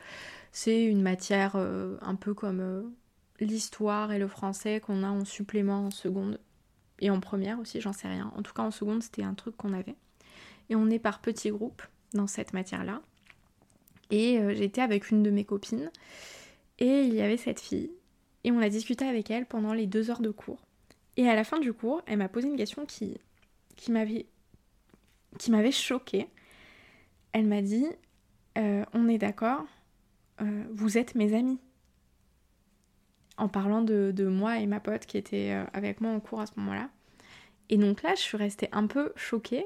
[0.52, 2.82] c'est une matière euh, un peu comme euh,
[3.44, 6.40] l'histoire et le français qu'on a en supplément en seconde
[7.00, 8.32] et en première aussi, j'en sais rien.
[8.36, 9.96] En tout cas en seconde c'était un truc qu'on avait.
[10.70, 11.82] Et on est par petits groupes
[12.14, 13.02] dans cette matière-là.
[14.10, 15.90] Et j'étais avec une de mes copines
[16.78, 17.90] et il y avait cette fille
[18.44, 20.60] et on a discuté avec elle pendant les deux heures de cours.
[21.16, 23.18] Et à la fin du cours, elle m'a posé une question qui,
[23.76, 24.26] qui m'avait
[25.38, 26.28] qui m'avait choquée.
[27.32, 27.86] Elle m'a dit
[28.58, 29.64] euh, On est d'accord,
[30.40, 31.58] euh, vous êtes mes amis.
[33.38, 36.46] En parlant de, moi et ma pote qui était euh, avec moi en cours à
[36.46, 36.88] ce moment-là.
[37.70, 39.64] Et donc là, je suis restée un peu choquée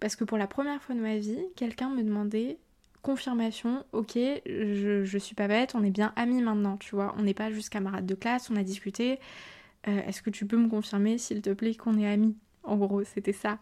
[0.00, 2.58] parce que pour la première fois de ma vie, quelqu'un me demandait
[3.02, 7.22] confirmation, ok, je, je suis pas bête, on est bien amis maintenant, tu vois, on
[7.22, 9.18] n'est pas juste camarades de classe, on a discuté,
[9.88, 12.36] euh, est-ce que tu peux me confirmer, s'il te plaît, qu'on est amis?
[12.62, 13.58] En gros, c'était ça.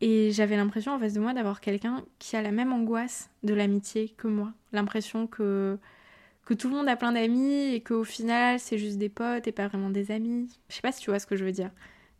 [0.00, 3.52] Et j'avais l'impression en face de moi d'avoir quelqu'un qui a la même angoisse de
[3.52, 4.52] l'amitié que moi.
[4.72, 5.76] L'impression que,
[6.48, 9.52] que tout le monde a plein d'amis et qu'au final c'est juste des potes et
[9.52, 10.48] pas vraiment des amis.
[10.70, 11.70] Je sais pas si tu vois ce que je veux dire.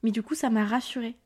[0.03, 1.17] Mais du coup ça m'a rassurée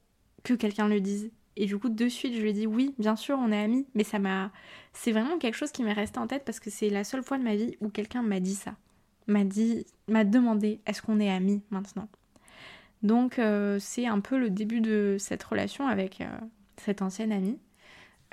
[0.45, 1.33] que quelqu'un le dise.
[1.57, 3.89] Et du coup de suite je lui ai dit oui bien sûr on est amis.
[3.97, 4.53] Mais ça m'a...
[4.93, 7.39] C'est vraiment quelque chose qui m'est resté en tête parce que c'est la seule fois
[7.39, 8.77] de ma vie où quelqu'un m'a dit ça.
[9.27, 9.85] M'a dit...
[10.07, 12.09] m'a demandé est-ce qu'on est amis maintenant?
[13.03, 16.29] Donc euh, c'est un peu le début de cette relation avec euh,
[16.77, 17.59] cette ancienne amie.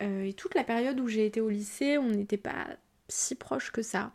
[0.03, 2.67] Euh, et toute la période où j'ai été au lycée, on n'était pas
[3.08, 4.12] si proches que ça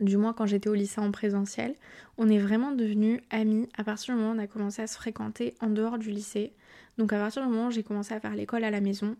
[0.00, 1.74] du moins quand j'étais au lycée en présentiel,
[2.18, 4.96] on est vraiment devenus amis à partir du moment où on a commencé à se
[4.96, 6.52] fréquenter en dehors du lycée.
[6.98, 9.16] Donc à partir du moment où j'ai commencé à faire l'école à la maison,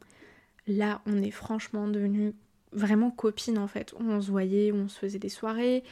[0.67, 2.33] là on est franchement devenus
[2.73, 3.95] vraiment copines en fait.
[3.99, 5.85] On se voyait, on se faisait des soirées,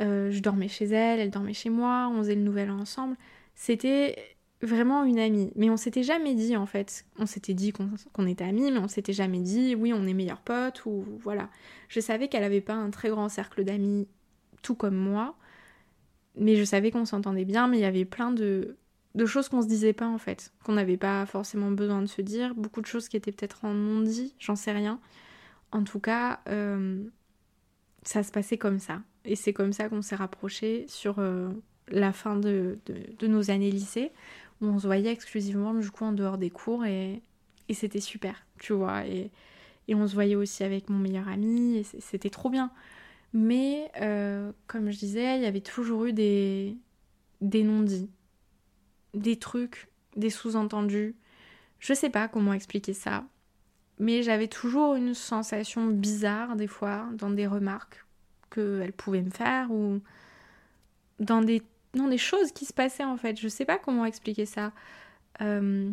[0.00, 3.16] euh, je dormais chez elle, elle dormait chez moi, on faisait le nouvel ensemble.
[3.54, 4.16] C'était
[4.64, 5.52] vraiment une amie.
[5.56, 7.04] Mais on s'était jamais dit en fait.
[7.18, 10.40] On s'était dit qu'on était amis, mais on s'était jamais dit oui, on est meilleurs
[10.40, 11.48] potes ou voilà.
[11.88, 14.08] Je savais qu'elle avait pas un très grand cercle d'amis,
[14.62, 15.36] tout comme moi.
[16.36, 18.76] Mais je savais qu'on s'entendait bien, mais il y avait plein de,
[19.14, 20.52] de choses qu'on se disait pas en fait.
[20.64, 22.54] Qu'on n'avait pas forcément besoin de se dire.
[22.54, 25.00] Beaucoup de choses qui étaient peut-être en non-dit, j'en sais rien.
[25.72, 27.04] En tout cas, euh,
[28.02, 29.02] ça se passait comme ça.
[29.24, 31.48] Et c'est comme ça qu'on s'est rapprochés sur euh,
[31.88, 34.12] la fin de, de, nos années lycée
[34.60, 37.22] on se voyait exclusivement du coup en dehors des cours et,
[37.68, 39.06] et c'était super, tu vois.
[39.06, 39.30] Et,
[39.88, 42.70] et, on se voyait aussi avec mon meilleur ami et c'était trop bien.
[43.32, 46.76] Mais euh, comme je disais, il y avait toujours eu des,
[47.40, 48.10] des non-dits,
[49.12, 51.16] des trucs, des sous-entendus.
[51.80, 53.24] Je sais pas comment expliquer ça,
[53.98, 58.04] mais j'avais toujours une sensation bizarre des fois dans des remarques
[58.50, 60.00] qu'elle pouvait me faire ou
[61.20, 61.62] dans des
[61.94, 63.38] non, des choses qui se passaient en fait.
[63.38, 64.72] Je sais pas comment expliquer ça.
[65.40, 65.90] Euh,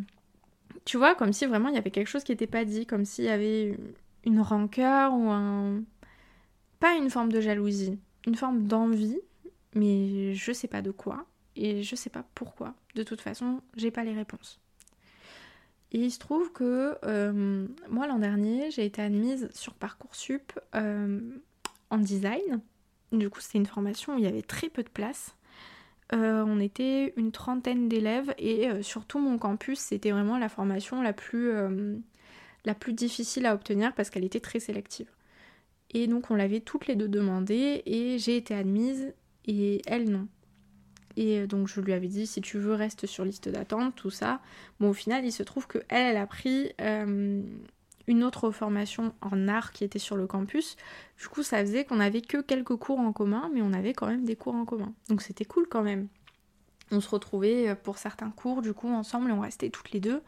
[0.85, 3.05] tu vois, comme si vraiment il y avait quelque chose qui n'était pas dit, comme
[3.05, 3.77] s'il y avait
[4.25, 5.81] une rancœur ou un.
[6.79, 9.19] Pas une forme de jalousie, une forme d'envie,
[9.75, 12.73] mais je sais pas de quoi et je sais pas pourquoi.
[12.95, 14.59] De toute façon, j'ai pas les réponses.
[15.91, 21.19] Et il se trouve que euh, moi l'an dernier, j'ai été admise sur Parcoursup euh,
[21.89, 22.61] en design.
[23.11, 25.35] Du coup, c'était une formation où il y avait très peu de place.
[26.13, 30.49] Euh, on était une trentaine d'élèves et euh, sur tout mon campus, c'était vraiment la
[30.49, 31.95] formation la plus, euh,
[32.65, 35.09] la plus difficile à obtenir parce qu'elle était très sélective.
[35.91, 39.13] Et donc on l'avait toutes les deux demandé et j'ai été admise
[39.45, 40.27] et elle non.
[41.15, 44.41] Et donc je lui avais dit si tu veux reste sur liste d'attente, tout ça.
[44.79, 46.71] Bon au final il se trouve que elle, elle a pris
[48.07, 50.75] une autre formation en art qui était sur le campus.
[51.19, 54.07] Du coup, ça faisait qu'on avait que quelques cours en commun, mais on avait quand
[54.07, 54.93] même des cours en commun.
[55.09, 56.07] Donc c'était cool quand même.
[56.91, 59.99] On se retrouvait euh, pour certains cours, du coup, ensemble, et on restait toutes les
[59.99, 60.21] deux.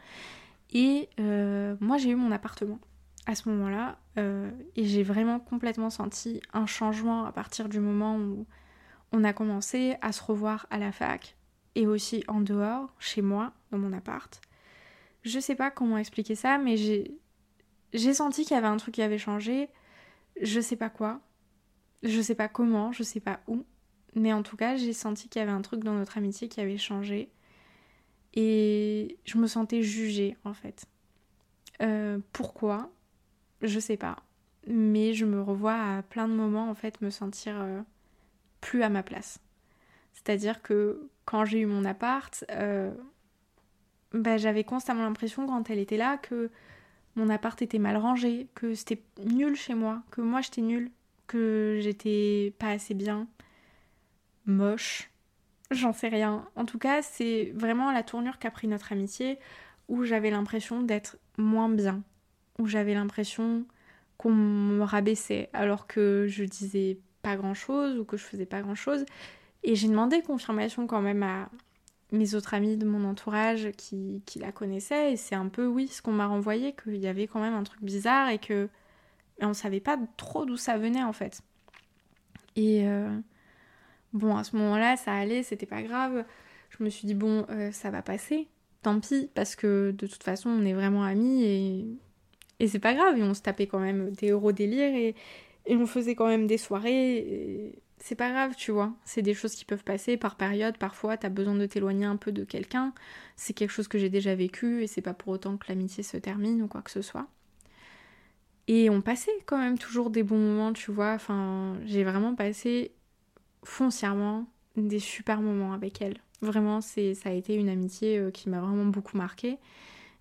[0.71, 2.79] Et euh, moi, j'ai eu mon appartement
[3.25, 8.17] à ce moment-là, euh, et j'ai vraiment complètement senti un changement à partir du moment
[8.17, 8.45] où
[9.13, 11.37] on a commencé à se revoir à la fac,
[11.75, 14.41] et aussi en dehors, chez moi, dans mon appart.
[15.21, 17.17] Je sais pas comment expliquer ça, mais j'ai
[17.93, 19.69] j'ai senti qu'il y avait un truc qui avait changé.
[20.41, 21.21] Je sais pas quoi.
[22.01, 23.65] Je sais pas comment, je sais pas où.
[24.15, 26.59] Mais en tout cas, j'ai senti qu'il y avait un truc dans notre amitié qui
[26.59, 27.29] avait changé.
[28.33, 30.85] Et je me sentais jugée, en fait.
[31.81, 32.91] Euh, pourquoi?
[33.61, 34.17] Je sais pas.
[34.67, 37.81] Mais je me revois à plein de moments, en fait, me sentir euh,
[38.61, 39.39] plus à ma place.
[40.13, 42.91] C'est-à-dire que quand j'ai eu mon appart, euh,
[44.13, 46.51] bah, j'avais constamment l'impression, quand elle était là, que
[47.15, 50.89] mon appart était mal rangé, que c'était nul chez moi, que moi j'étais nulle,
[51.27, 53.27] que j'étais pas assez bien,
[54.45, 55.11] moche,
[55.71, 56.47] j'en sais rien.
[56.55, 59.39] En tout cas, c'est vraiment la tournure qu'a pris notre amitié
[59.89, 62.03] où j'avais l'impression d'être moins bien,
[62.59, 63.65] où j'avais l'impression
[64.17, 68.61] qu'on me rabaissait alors que je disais pas grand chose ou que je faisais pas
[68.61, 69.05] grand chose.
[69.63, 71.49] Et j'ai demandé confirmation quand même à,
[72.13, 76.01] mes autres amis de mon entourage qui, la connaissaient et c'est un peu oui ce
[76.01, 78.69] qu'on m'a renvoyé qu'il y avait quand même un truc bizarre et que
[79.41, 81.41] on savait pas trop d'où ça venait en fait.
[82.55, 83.09] Et euh,
[84.13, 86.23] bon à ce moment-là ça allait c'était pas grave.
[86.69, 88.47] Je me suis dit bon euh, ça va passer.
[88.83, 91.85] Tant pis parce que de toute façon on est vraiment amis et,
[92.59, 93.17] et c'est pas grave.
[93.17, 95.15] Et on se tapait quand même des euros délire et,
[95.65, 98.91] et on faisait quand même des soirées et, c'est pas grave, tu vois.
[99.05, 100.77] C'est des choses qui peuvent passer par période.
[100.77, 102.93] Parfois, t'as besoin de t'éloigner un peu de quelqu'un.
[103.37, 106.17] C'est quelque chose que j'ai déjà vécu et c'est pas pour autant que l'amitié se
[106.17, 107.27] termine ou quoi que ce soit.
[108.67, 111.13] Et on passait quand même toujours des bons moments, tu vois.
[111.13, 112.91] Enfin, j'ai vraiment passé
[113.63, 116.17] foncièrement des super moments avec elle.
[116.41, 119.59] Vraiment, c'est, ça a été une amitié euh, qui m'a vraiment beaucoup marqué,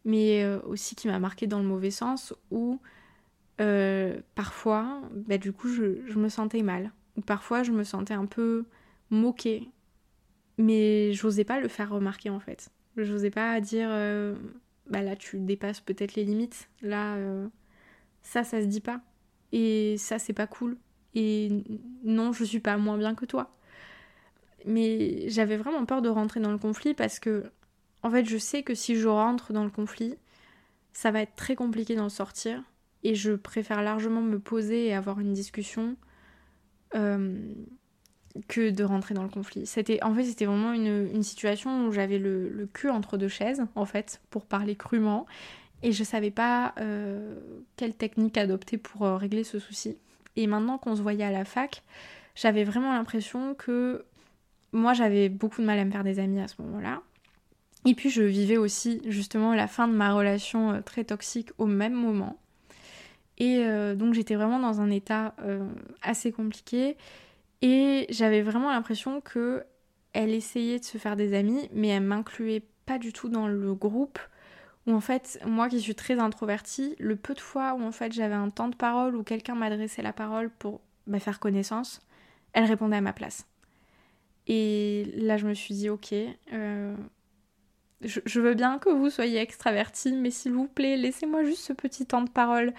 [0.04, 2.78] mais euh, aussi qui m'a marqué dans le mauvais sens où
[3.60, 8.26] euh, parfois, bah, du coup, je me sentais mal où parfois je me sentais un
[8.26, 8.64] peu
[9.10, 9.70] moquée,
[10.58, 12.70] mais j'osais pas le faire remarquer en fait.
[12.96, 14.34] J'osais pas dire euh,
[14.88, 17.48] bah là tu dépasses peut-être les limites, là euh,
[18.22, 19.00] ça ça se dit pas.
[19.52, 20.76] Et ça c'est pas cool.
[21.14, 21.64] Et
[22.04, 23.56] non je suis pas moins bien que toi.
[24.64, 27.50] Mais j'avais vraiment peur de rentrer dans le conflit parce que
[28.02, 30.16] en fait je sais que si je rentre dans le conflit,
[30.92, 32.62] ça va être très compliqué d'en sortir.
[33.04, 35.96] Et je préfère largement me poser et avoir une discussion
[38.48, 39.66] que de rentrer dans le conflit.
[39.66, 43.84] C'était, en fait, c'était vraiment une, situation où j'avais le, cul entre deux chaises, en
[43.84, 45.26] fait, pour parler crûment,
[45.82, 47.38] et je savais pas euh,
[47.76, 49.96] quelle technique adopter pour euh, régler ce souci.
[50.36, 51.82] Et maintenant qu'on se voyait à la fac,
[52.34, 54.04] j'avais vraiment l'impression que
[54.72, 57.02] moi, j'avais beaucoup de mal à me faire des amis à ce moment-là.
[57.84, 61.94] Et puis, je vivais aussi justement la fin de ma relation très toxique au même
[61.94, 62.38] moment.
[63.38, 65.66] Et euh, donc j'étais vraiment dans un état euh,
[66.02, 66.96] assez compliqué
[67.62, 69.64] et j'avais vraiment l'impression que
[70.12, 73.74] elle essayait de se faire des amis, mais elle m'incluait pas du tout dans le
[73.74, 74.18] groupe.
[74.86, 78.12] Où en fait, moi qui suis très introvertie, le peu de fois où en fait
[78.12, 80.80] j'avais un temps de parole où quelqu'un m'adressait la parole pour
[81.18, 82.00] faire connaissance,
[82.52, 83.46] elle répondait à ma place.
[84.48, 86.12] Et là, je me suis dit, ok,
[86.52, 86.96] euh,
[88.02, 92.06] je, veux bien que vous soyez extraverti, mais s'il vous plaît, laissez-moi juste ce petit
[92.06, 92.72] temps de parole.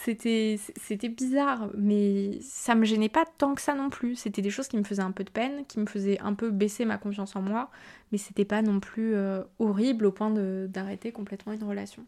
[0.00, 4.14] C'était, bizarre, mais ça me gênait pas tant que ça non plus.
[4.14, 6.50] C'était des choses qui me faisaient un peu de peine, qui me faisaient un peu
[6.50, 7.68] baisser ma confiance en moi,
[8.12, 12.06] mais c'était pas non plus euh, horrible au point d'arrêter complètement une relation.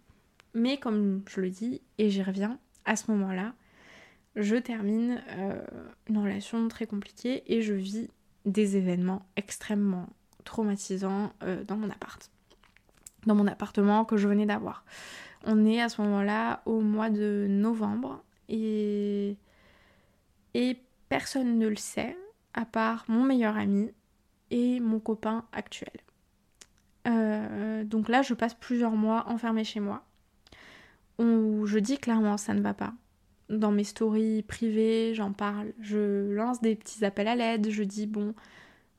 [0.54, 3.54] Mais comme je le dis, et j'y reviens, à ce moment-là,
[4.36, 5.60] je termine euh,
[6.08, 8.08] une relation très compliquée et je vis
[8.46, 10.06] des événements extrêmement
[10.44, 12.30] traumatisants euh, dans mon appart
[13.26, 14.82] dans mon appartement que je venais d'avoir.
[15.44, 19.36] On est à ce moment-là au mois de novembre et,
[21.08, 22.16] personne ne le sait
[22.54, 23.90] à part mon meilleur ami
[24.50, 25.90] et mon copain actuel.
[27.08, 30.04] Euh, donc là, je passe plusieurs mois enfermée chez moi
[31.20, 32.94] où je dis clairement ça ne va pas.
[33.48, 38.06] Dans mes stories privées, j'en parle, je lance des petits appels à l'aide, je dis
[38.06, 38.34] bon,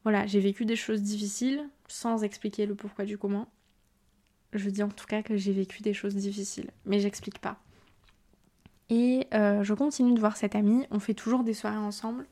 [0.03, 3.47] voilà, j'ai vécu des choses difficiles sans expliquer le pourquoi du comment.
[4.53, 7.57] Je dis en tout cas que j'ai vécu des choses difficiles, mais j'explique pas.
[8.89, 12.27] Et euh, je continue de voir cette amie, on fait toujours des soirées ensemble.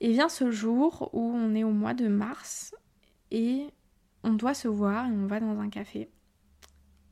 [0.00, 2.74] Et vient ce jour où on est au mois de mars
[3.30, 3.68] et
[4.24, 6.10] on doit se voir et on va dans un café.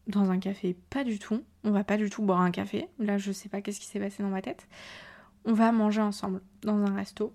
[0.08, 1.44] Dans un café, pas du tout.
[1.62, 2.88] On va pas du tout boire un café.
[2.98, 4.66] Là, je sais pas qu'est-ce qui s'est passé dans ma tête.
[5.44, 7.32] On va manger ensemble dans un resto.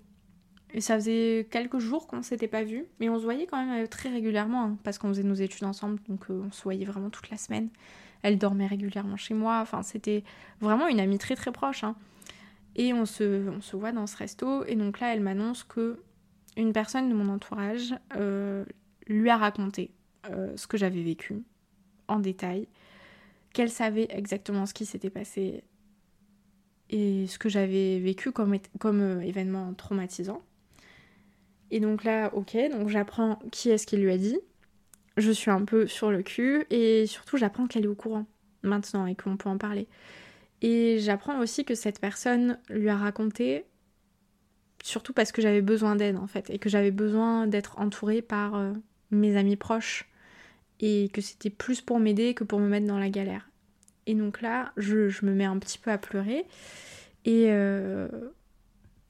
[0.73, 3.84] Et ça faisait quelques jours qu'on s'était pas vus, mais on se voyait quand même
[3.84, 6.86] euh, très régulièrement, hein, parce qu'on faisait nos études ensemble, donc euh, on se voyait
[6.86, 7.69] vraiment toute la semaine.
[8.21, 10.23] Elle dormait régulièrement chez moi, enfin c'était
[10.60, 11.84] vraiment une amie très très proche.
[11.84, 11.95] Hein.
[12.75, 16.01] Et on se, on se voit dans ce resto, et donc là elle m'annonce que
[16.58, 18.65] une personne de mon entourage euh,
[19.08, 19.91] lui a raconté
[20.58, 21.41] ce que j'avais vécu
[22.10, 22.67] en détail,
[23.53, 25.63] qu'elle savait exactement ce qui s'était passé
[26.89, 30.41] et ce que j'avais vécu comme, comme événement traumatisant.
[31.71, 34.39] Et donc là, ok, donc j'apprends qui est-ce qui lui a dit.
[35.17, 38.25] Je suis un peu sur le cul et surtout j'apprends qu'elle est au courant
[38.63, 39.88] maintenant et qu'on peut en parler.
[40.62, 43.65] Et j'apprends aussi que cette personne lui a raconté,
[44.84, 48.56] surtout parce que j'avais besoin d'aide en fait, et que j'avais besoin d'être entourée par
[48.56, 48.73] euh,
[49.12, 50.10] mes amis proches,
[50.80, 53.49] et que c'était plus pour m'aider que pour me mettre dans la galère.
[54.08, 56.45] Et donc là, je, me mets un petit peu à pleurer,
[57.25, 58.08] et, euh,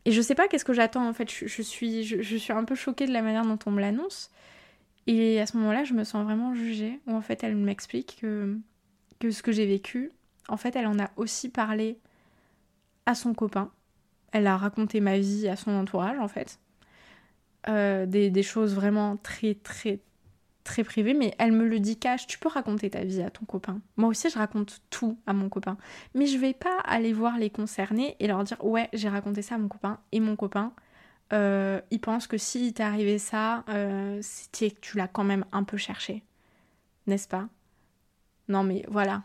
[0.08, 1.30] et je sais pas qu'est-ce que j'attends en fait.
[1.30, 4.32] Je, suis, je, suis un peu choquée de la manière dont on me l'annonce.
[5.06, 7.02] Et à ce moment-là, je me sens vraiment jugée.
[7.08, 8.58] Où en fait, elle m'explique que,
[9.30, 10.14] ce que j'ai vécu,
[10.48, 12.00] en fait, elle en a aussi parlé
[13.06, 13.70] à son copain.
[14.32, 16.58] Elle a raconté ma vie à son entourage en fait.
[17.68, 20.00] Euh, des, des, choses vraiment très très
[20.68, 23.46] très privé, mais elle me le dit cash, tu peux raconter ta vie à ton
[23.46, 23.80] copain.
[23.96, 25.78] Moi aussi, je raconte tout à mon copain.
[26.14, 29.56] Mais je vais pas aller voir les concernés et leur dire, ouais, j'ai raconté ça
[29.56, 30.74] à mon copain, et mon copain,
[31.34, 34.22] euh, il pense que si t'est arrivé ça, euh,
[34.52, 36.24] que tu l'as quand même un peu cherché.
[37.08, 37.48] N'est-ce pas?
[38.50, 39.24] Non, mais voilà.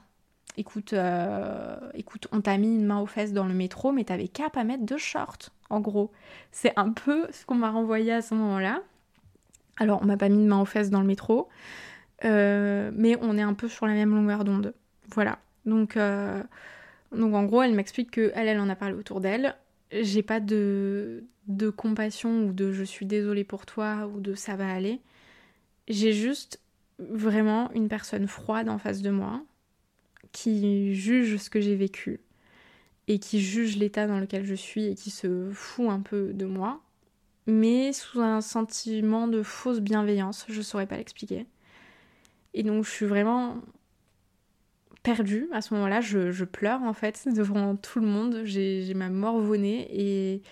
[0.57, 4.29] Écoute, euh, écoute, on t'a mis une main aux fesses dans le métro, mais t'avais
[4.29, 6.13] qu'à pas mettre de short, en gros.
[6.53, 8.83] C'est un peu ce qu'on m'a renvoyé à ce moment-là.
[9.83, 11.49] Alors, on m'a pas mis de main aux fesses dans le métro,
[12.25, 14.75] euh, mais on est un peu sur la même longueur d'onde.
[15.09, 15.41] Voilà.
[15.67, 16.41] Donc, euh,
[17.11, 19.57] donc en gros, elle m'explique que elle, en a parlé autour d'elle.
[19.91, 24.55] J'ai pas de, de compassion ou de je suis désolée pour toi ou de ça
[24.55, 25.01] va aller.
[25.89, 26.61] J'ai juste
[27.01, 29.43] vraiment une personne froide en face de moi
[30.31, 32.21] qui juge ce que j'ai vécu
[33.09, 36.47] et qui juge l'état dans lequel je suis et qui se fout un peu de
[36.47, 36.81] moi,
[37.47, 41.47] mais sous un sentiment de fausse bienveillance, je saurais pas l'expliquer.
[42.55, 43.57] Et donc je suis vraiment
[45.03, 49.35] perdue à ce moment-là, je, pleure en fait devant tout le monde, j'ai ma mort
[49.35, 50.43] au et,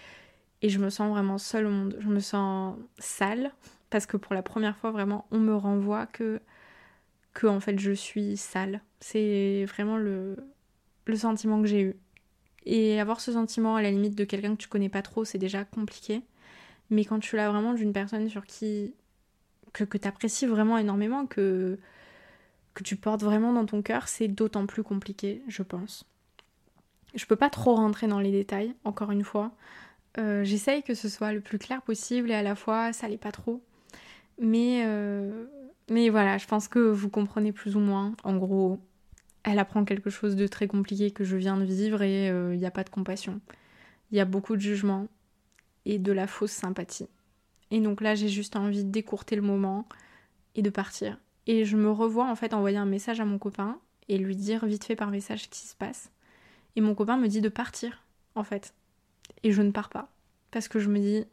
[0.63, 3.53] et je me sens vraiment seule au monde, je me sens sale
[3.91, 6.41] parce que pour la première fois vraiment on me renvoie que
[7.33, 8.83] que en fait je suis sale.
[9.01, 10.37] C'est vraiment le,
[11.07, 11.97] le sentiment que j'ai eu.
[12.67, 15.39] Et avoir ce sentiment à la limite de quelqu'un que tu connais pas trop, c'est
[15.39, 16.23] déjà compliqué.
[16.91, 18.95] Mais quand tu l'as vraiment d'une personne sur qui.
[19.73, 21.79] que, tu apprécies vraiment énormément, que,
[22.85, 26.05] tu portes vraiment dans ton cœur, c'est d'autant plus compliqué, je pense.
[27.15, 29.53] Je peux pas trop rentrer dans les détails, encore une fois.
[30.19, 33.17] Euh, j'essaye que ce soit le plus clair possible et à la fois ça l'est
[33.17, 33.63] pas trop.
[34.41, 35.47] Mais, euh,
[35.89, 38.15] mais voilà, je pense que vous comprenez plus ou moins.
[38.25, 38.81] En gros,
[39.45, 42.57] elle apprend quelque chose de très compliqué que je viens de vivre et il euh,
[42.57, 43.41] n'y a pas de compassion.
[44.11, 45.09] Il y a beaucoup de jugement
[45.87, 47.09] et de la fausse sympathie.
[47.71, 49.87] Et donc là, j'ai juste envie d'écourter le moment
[50.55, 51.19] et de partir.
[51.47, 53.79] Et je me revois en fait envoyer un message à mon copain
[54.09, 56.11] et lui dire vite fait par message ce qui se passe.
[56.77, 58.05] Et mon copain me dit de partir,
[58.35, 58.75] en fait.
[59.43, 60.11] Et je ne pars pas.
[60.51, 61.25] Parce que je me dis,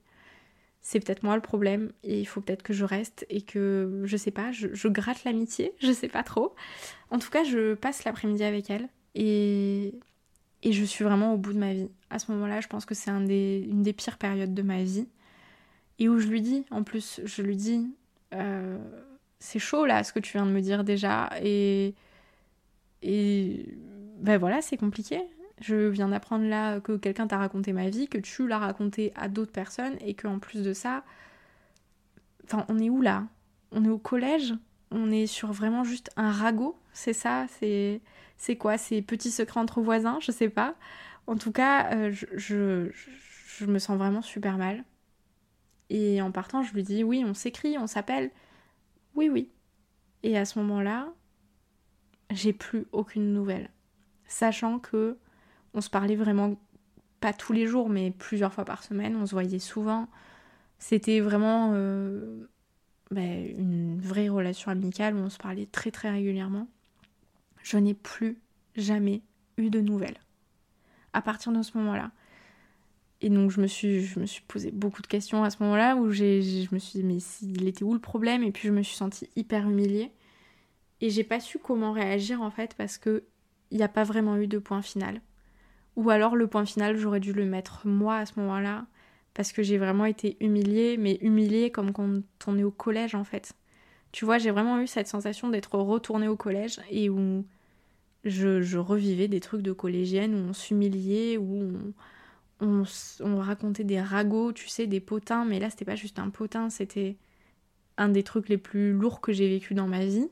[0.81, 4.15] c'est peut-être moi le problème et il faut peut-être que je reste et que je
[4.15, 6.55] sais pas, je, gratte l'amitié, je sais pas trop.
[7.09, 9.95] En tout cas, je passe l'après-midi avec elle et,
[10.67, 11.87] et je suis vraiment au bout de ma vie.
[12.09, 15.07] À ce moment-là, je pense que c'est une des pires périodes de ma vie
[15.97, 17.87] et où je lui dis, en plus, je lui dis,
[18.33, 18.77] euh,
[19.39, 21.95] c'est chaud là ce que tu viens de me dire déjà et
[23.01, 23.65] et
[24.19, 25.21] ben voilà, c'est compliqué.
[25.61, 29.29] Je viens d'apprendre là que quelqu'un t'a raconté ma vie, que tu l'as raconté à
[29.29, 31.05] d'autres personnes et qu'en plus de ça,
[32.43, 33.25] enfin, on est où là?
[33.71, 34.53] On est au collège?
[34.91, 38.01] On est sur vraiment juste un ragot C'est ça C'est
[38.37, 40.75] c'est quoi C'est petits secrets entre voisins Je sais pas.
[41.27, 42.89] En tout cas, euh, je, je,
[43.47, 44.83] je me sens vraiment super mal.
[45.89, 48.31] Et en partant, je lui dis oui, on s'écrit, on s'appelle.
[49.15, 49.51] Oui, oui.
[50.23, 51.13] Et à ce moment-là,
[52.31, 53.69] j'ai plus aucune nouvelle.
[54.27, 55.17] Sachant que
[55.73, 56.59] on se parlait vraiment
[57.19, 59.15] pas tous les jours, mais plusieurs fois par semaine.
[59.15, 60.07] On se voyait souvent.
[60.79, 62.47] C'était vraiment euh,
[63.11, 66.67] ben, une vraie relation amicale où on se parlait très très régulièrement.
[67.63, 68.37] Je n'ai plus
[68.75, 69.21] jamais
[69.57, 70.19] eu de nouvelles
[71.13, 72.11] à partir de ce moment-là.
[73.21, 75.95] Et donc je me suis, je me suis posé beaucoup de questions à ce moment-là
[75.95, 78.43] où je me suis dit mais il était où le problème?
[78.43, 80.11] Et puis je me suis sentie hyper humiliée.
[81.01, 83.23] Et j'ai pas su comment réagir en fait parce que
[83.71, 85.21] il n'y a pas vraiment eu de point final.
[85.95, 88.85] Ou alors le point final, j'aurais dû le mettre moi à ce moment-là,
[89.37, 92.09] parce que j'ai vraiment été humiliée, mais humiliée comme quand
[92.47, 93.53] on est au collège en fait.
[94.11, 97.45] Tu vois, j'ai vraiment eu cette sensation d'être retournée au collège et où
[98.23, 101.71] je, revivais des trucs de collégienne, où on s'humiliait, où
[102.61, 102.83] on,
[103.19, 106.71] on, racontait des ragots, tu sais, des potins, mais là c'était pas juste un potin,
[106.71, 107.15] c'était
[107.97, 110.29] un des trucs les plus lourds que j'ai vécu dans ma vie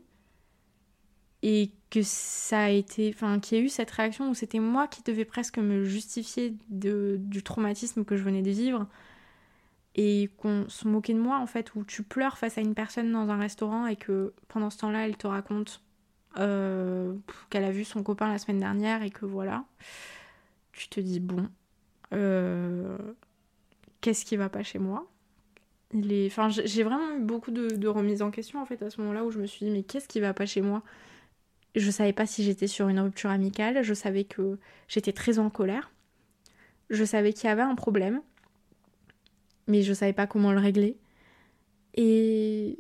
[1.43, 4.85] et que ça a été, enfin, qu'il y a eu cette réaction où c'était moi
[4.87, 8.85] qui devais presque me justifier du traumatisme que je venais de vivre
[9.95, 13.13] et qu'on se moquait de moi en fait, où tu pleures face à une personne
[13.13, 15.81] dans un restaurant et que pendant ce temps-là, elle te raconte
[16.37, 17.13] euh,
[17.49, 19.63] qu'elle a vu son copain la semaine dernière et que voilà,
[20.73, 21.47] tu te dis bon,
[22.13, 22.97] euh,
[24.01, 25.09] qu'est-ce qui va pas chez moi?
[25.93, 26.27] Il est...
[26.27, 29.23] Enfin, j'ai vraiment eu beaucoup de, de remises en question en fait à ce moment-là
[29.23, 30.83] où je me suis dit mais qu'est-ce qui va pas chez moi?
[31.75, 34.57] Je savais pas si j'étais sur une rupture amicale, je savais que
[34.87, 35.91] j'étais très en colère.
[36.89, 38.21] Je savais qu'il y avait un problème,
[39.67, 40.97] mais je savais pas comment le régler.
[41.95, 42.77] Et,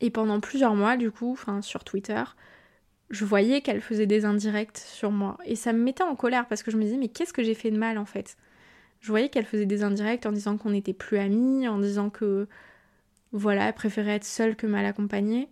[0.00, 2.22] et pendant plusieurs mois, du coup, sur Twitter,
[3.10, 5.38] je voyais qu'elle faisait des indirects sur moi.
[5.44, 7.54] Et ça me mettait en colère parce que je me disais, mais qu'est-ce que j'ai
[7.54, 8.36] fait de mal en fait?
[9.00, 12.46] Je voyais qu'elle faisait des indirects en disant qu'on n'était plus amis, en disant que,
[13.32, 15.48] voilà, elle préférait être seule que mal accompagnée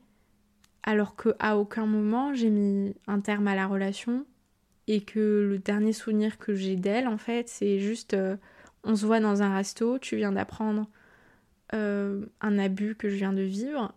[0.83, 4.24] alors que à aucun moment j'ai mis un terme à la relation
[4.87, 8.37] et que le dernier souvenir que j'ai d'elle en fait c'est juste euh,
[8.85, 10.89] on se voit dans un resto, tu viens d'apprendre
[11.74, 13.93] euh, un abus que je viens de vivre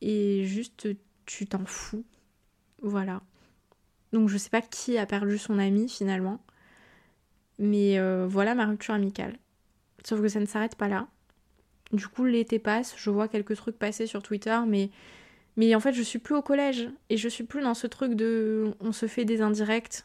[0.00, 0.88] et juste
[1.26, 2.04] tu t'en fous.
[2.82, 3.22] Voilà.
[4.12, 6.42] Donc je sais pas qui a perdu son ami finalement.
[7.58, 9.36] Mais euh, voilà ma rupture amicale.
[10.04, 11.08] Sauf que ça ne s'arrête pas là.
[11.92, 14.90] Du coup l'été passe, je vois quelques trucs passer sur Twitter mais
[15.58, 18.14] mais en fait, je suis plus au collège et je suis plus dans ce truc
[18.14, 20.04] de on se fait des indirects.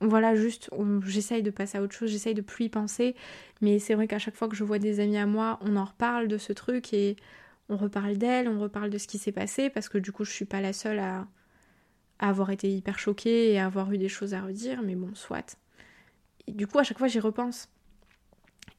[0.00, 0.70] Voilà, juste,
[1.04, 3.16] j'essaye de passer à autre chose, j'essaye de plus y penser.
[3.60, 5.84] Mais c'est vrai qu'à chaque fois que je vois des amis à moi, on en
[5.84, 7.16] reparle de ce truc et
[7.68, 10.30] on reparle d'elle, on reparle de ce qui s'est passé parce que du coup, je
[10.30, 11.26] suis pas la seule à,
[12.20, 14.80] avoir été hyper choquée et à avoir eu des choses à redire.
[14.84, 15.58] Mais bon, soit.
[16.46, 17.68] Et du coup, à chaque fois, j'y repense.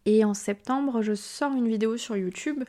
[0.06, 2.64] Et en septembre, je sors une vidéo sur YouTube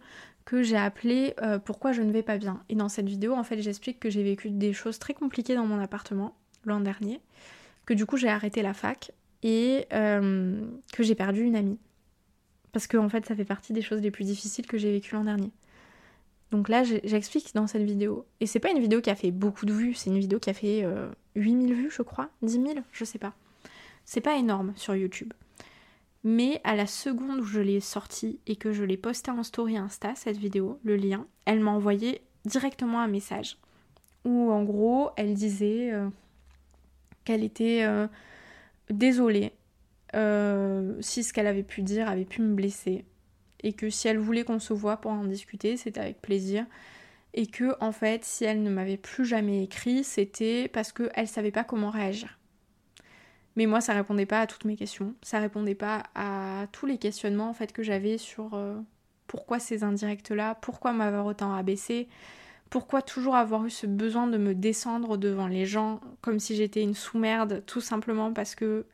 [0.44, 2.62] que j'ai appelée euh, Pourquoi je ne vais pas bien.
[2.68, 5.66] Et dans cette vidéo, en fait, j'explique que j'ai vécu des choses très compliquées dans
[5.66, 7.20] mon appartement l'an dernier,
[7.84, 11.78] que du coup j'ai arrêté la fac et euh, que j'ai perdu une amie.
[12.72, 15.14] Parce que en fait, ça fait partie des choses les plus difficiles que j'ai vécues
[15.14, 15.50] l'an dernier.
[16.50, 18.26] Donc là, j'explique dans cette vidéo.
[18.40, 20.50] Et c'est pas une vidéo qui a fait beaucoup de vues, c'est une vidéo qui
[20.50, 20.86] a fait
[21.34, 23.34] 8000 euh, vues, je crois, 10 000, je sais pas.
[24.04, 25.32] C'est pas énorme sur YouTube.
[26.24, 29.76] Mais à la seconde où je l'ai sortie et que je l'ai postée en story
[29.76, 33.58] Insta, cette vidéo, le lien, elle m'a envoyé directement un message.
[34.24, 36.08] Où en gros elle disait euh,
[37.24, 38.08] qu'elle était euh,
[38.88, 39.52] désolée
[40.14, 43.04] euh, si ce qu'elle avait pu dire avait pu me blesser.
[43.62, 46.64] Et que si elle voulait qu'on se voit pour en discuter, c'était avec plaisir.
[47.34, 51.50] Et que en fait si elle ne m'avait plus jamais écrit, c'était parce qu'elle savait
[51.50, 52.38] pas comment réagir.
[53.56, 55.14] Mais moi, ça répondait pas à toutes mes questions.
[55.22, 58.80] Ça répondait pas à tous les questionnements en fait que j'avais sur euh,
[59.26, 62.08] pourquoi ces indirects-là, pourquoi m'avoir autant abaissé,
[62.70, 66.82] pourquoi toujours avoir eu ce besoin de me descendre devant les gens comme si j'étais
[66.82, 68.86] une sous-merde, tout simplement parce que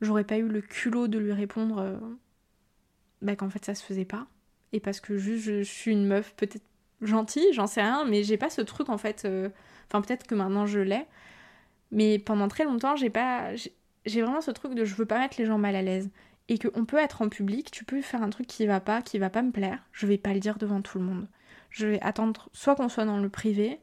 [0.00, 1.96] j'aurais pas eu le culot de lui répondre euh,
[3.22, 4.26] bah, qu'en fait ça se faisait pas.
[4.72, 6.64] Et parce que juste je, suis une meuf peut-être
[7.00, 9.24] gentille, j'en sais rien, mais j'ai pas ce truc en fait.
[9.24, 9.48] Euh,
[9.88, 11.06] enfin, peut-être que maintenant je l'ai.
[11.92, 13.52] Mais pendant très longtemps, j'ai pas
[14.06, 16.10] vraiment ce truc de je veux pas mettre les gens mal à l'aise.
[16.48, 19.18] Et qu'on peut être en public, tu peux faire un truc qui va pas, qui
[19.18, 21.26] va pas me plaire, je vais pas le dire devant tout le monde.
[21.70, 23.80] Je vais attendre soit qu'on soit dans le privé,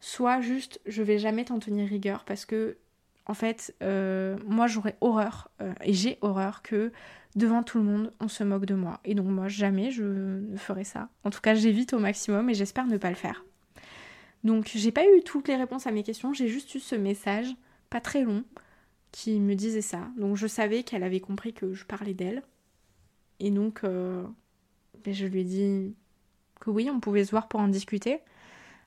[0.00, 2.76] soit juste je vais jamais t'en tenir rigueur parce que
[3.24, 6.92] en fait, euh, moi j'aurais horreur, euh, et j'ai horreur que
[7.36, 9.00] devant tout le monde on se moque de moi.
[9.04, 11.08] Et donc moi jamais je ne ferai ça.
[11.24, 13.44] En tout cas j'évite au maximum et j'espère ne pas le faire.
[14.44, 17.46] Donc j'ai pas eu toutes les réponses à mes questions, j'ai juste eu ce message,
[17.90, 18.44] pas très long,
[19.12, 20.08] qui me disait ça.
[20.16, 22.42] Donc je savais qu'elle avait compris que je parlais d'elle.
[23.38, 24.24] Et donc euh,
[25.04, 25.94] ben, je lui ai dit
[26.60, 28.20] que oui, on pouvait se voir pour en discuter.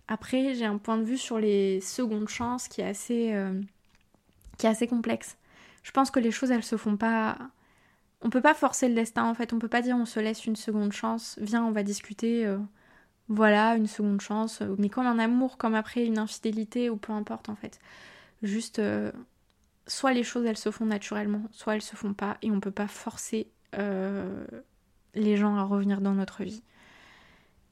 [0.08, 3.60] Après, j'ai un point de vue sur les secondes chances qui est assez, euh,
[4.58, 5.38] qui est assez complexe.
[5.84, 7.38] Je pense que les choses, elles se font pas.
[8.22, 9.54] On peut pas forcer le destin en fait.
[9.54, 11.38] On peut pas dire on se laisse une seconde chance.
[11.42, 12.46] Viens, on va discuter.
[12.46, 12.58] Euh,
[13.30, 14.62] voilà, une seconde chance.
[14.78, 17.80] Mais comme un amour, comme après une infidélité ou peu importe en fait.
[18.44, 18.80] Juste,
[19.88, 22.72] soit les choses elles se font naturellement, soit elles se font pas et on peut
[22.72, 24.46] pas forcer euh,
[25.14, 26.64] les gens à revenir dans notre vie.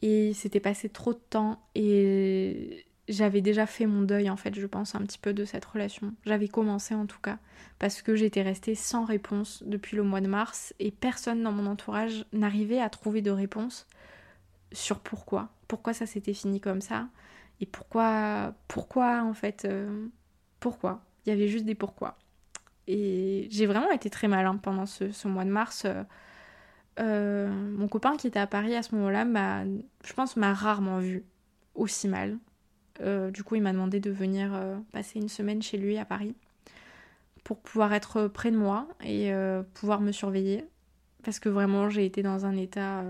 [0.01, 4.66] Et c'était passé trop de temps et j'avais déjà fait mon deuil en fait, je
[4.68, 6.14] pense un petit peu de cette relation.
[6.26, 7.39] J'avais commencé en tout cas
[7.80, 11.66] parce que j'étais restée sans réponse depuis le mois de mars et personne dans mon
[11.66, 13.88] entourage n'arrivait à trouver de réponse
[14.72, 17.07] sur pourquoi, pourquoi ça s'était fini comme ça?
[17.61, 20.07] Et pourquoi pourquoi en fait euh,
[20.59, 21.03] pourquoi?
[21.26, 22.17] Il y avait juste des pourquoi.
[22.88, 25.84] Et j'ai vraiment été très malin pendant ce, mois de mars.
[25.86, 26.03] Euh,
[26.99, 29.26] euh, mon copain qui était à Paris à ce moment-là,
[30.03, 31.24] je pense, m'a rarement vu
[31.76, 32.38] aussi mal.
[33.01, 34.51] Euh, du coup, il m'a demandé de venir
[34.91, 36.36] passer une semaine chez lui à Paris
[37.43, 39.32] pour pouvoir être près de moi et
[39.74, 40.65] pouvoir me surveiller.
[41.24, 43.03] Parce que vraiment, j'ai été dans un état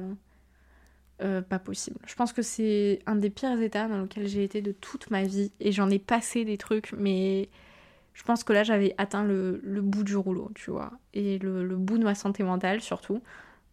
[1.49, 1.99] pas possible.
[2.05, 5.24] Je pense que c'est un des pires états dans lequel j'ai été de toute ma
[5.24, 7.49] vie et j'en ai passé des trucs, mais
[8.14, 11.97] je pense que là j'avais atteint le, bout du rouleau, tu vois, et le, bout
[11.97, 13.22] de ma santé mentale surtout.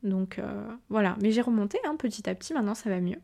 [0.03, 3.21] Donc euh, voilà, mais j'ai remonté hein, petit à petit, maintenant ça va mieux.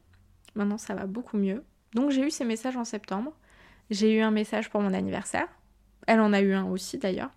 [0.55, 1.65] Maintenant ça va beaucoup mieux.
[1.95, 3.33] Donc j'ai eu ces messages en septembre.
[3.89, 5.49] J'ai eu un message pour mon anniversaire.
[6.07, 7.31] Elle en a eu un aussi d'ailleurs.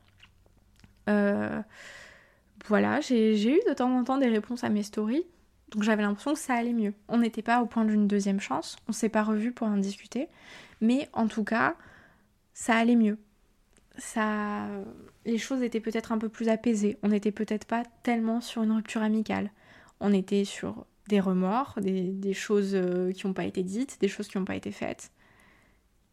[1.07, 1.61] Euh,
[2.67, 5.25] voilà, j'ai eu de temps en temps des réponses à mes stories.
[5.69, 6.93] Donc j'avais l'impression que ça allait mieux.
[7.07, 8.75] On n'était pas au point d'une deuxième chance.
[8.87, 10.27] On s'est pas revus pour en discuter.
[10.81, 11.75] Mais en tout cas,
[12.53, 13.17] ça allait mieux
[13.99, 14.67] ça,
[15.25, 16.97] les choses étaient peut-être un peu plus apaisées.
[17.03, 19.51] On n'était peut-être pas tellement sur une rupture amicale.
[19.99, 24.27] On était sur des remords, des, choses euh, qui n'ont pas été dites, des choses
[24.27, 25.11] qui n'ont pas été faites.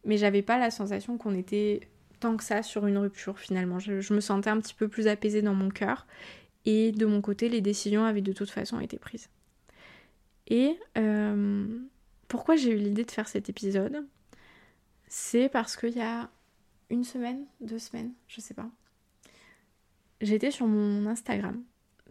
[0.05, 3.78] Mais j'avais pas la sensation qu'on était tant que ça sur une rupture finalement.
[3.78, 6.07] Je, me sentais un petit peu plus apaisée dans mon cœur.
[6.64, 9.28] Et de mon côté, les décisions avaient de toute façon été prises.
[10.49, 11.66] Et euh,
[12.26, 14.05] pourquoi j'ai eu l'idée de faire cet épisode?
[15.07, 16.30] C'est parce qu'il y a
[16.91, 18.68] une semaine, deux semaines, je sais pas.
[20.20, 21.62] J'étais sur mon Instagram.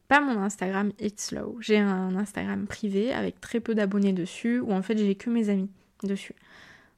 [0.08, 1.58] Pas mon Instagram It's Slow.
[1.60, 5.50] J'ai un Instagram privé avec très peu d'abonnés dessus où en fait j'ai que mes
[5.50, 5.70] amis
[6.04, 6.36] dessus.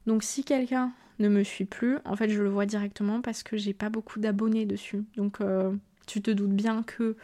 [0.05, 3.55] Donc si quelqu'un ne me suit plus, en fait je le vois directement parce que
[3.55, 5.03] j'ai pas beaucoup d'abonnés dessus.
[5.15, 5.73] Donc euh,
[6.05, 7.15] tu te doutes bien que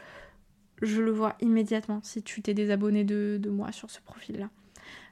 [0.81, 4.49] je le vois immédiatement si tu t'es désabonné de, de moi sur ce profil-là.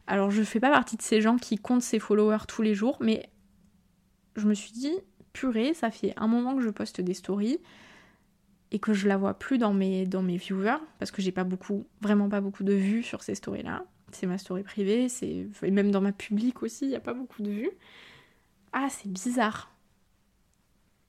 [0.07, 2.97] Alors je fais pas partie de ces gens qui comptent ses followers tous les jours,
[3.01, 3.29] mais
[4.35, 4.93] je me suis dit,
[5.33, 7.59] purée, ça fait un moment que je poste des stories.
[8.71, 11.43] et que je la vois plus dans mes, dans mes viewers, parce que j'ai pas
[11.43, 13.85] beaucoup, vraiment pas beaucoup de vues sur ces stories-là.
[14.11, 17.41] C'est ma story privée, c'est même dans ma publique aussi, il n'y a pas beaucoup
[17.43, 17.71] de vues.
[18.73, 19.71] Ah, c'est bizarre.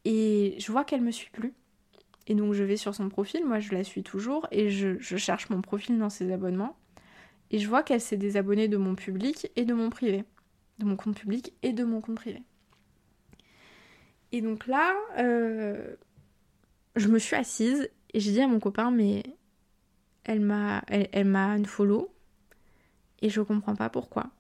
[0.05, 1.53] Et je vois qu'elle me suit plus.
[2.27, 5.17] Et donc je vais sur son profil, moi je la suis toujours, et je, je
[5.17, 6.77] cherche mon profil dans ses abonnements.
[7.51, 10.25] Et je vois qu'elle s'est désabonnée de mon public et de mon privé.
[10.79, 12.43] De mon compte public et de mon compte privé.
[14.33, 15.95] Et donc là, euh,
[16.97, 19.23] je me suis assise et j'ai dit à mon copain, mais
[20.25, 22.11] elle m'a elle, elle m'a unfollow
[23.21, 24.31] et je comprends pas pourquoi.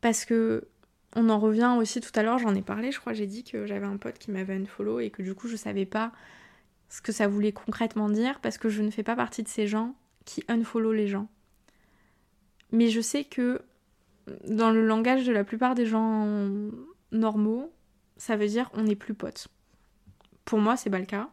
[0.00, 0.68] Parce que
[1.16, 3.66] on en revient aussi tout à l'heure, j'en ai parlé, je crois, j'ai dit que
[3.66, 6.12] j'avais un pote qui m'avait unfollow et que du coup je savais pas
[6.88, 9.66] ce que ça voulait concrètement dire parce que je ne fais pas partie de ces
[9.66, 11.28] gens qui unfollow les gens.
[12.72, 13.62] Mais je sais que
[14.46, 16.26] dans le langage de la plupart des gens
[17.12, 17.72] normaux,
[18.18, 19.48] ça veut dire on n'est plus potes.
[20.44, 21.30] Pour moi, c'est pas le cas.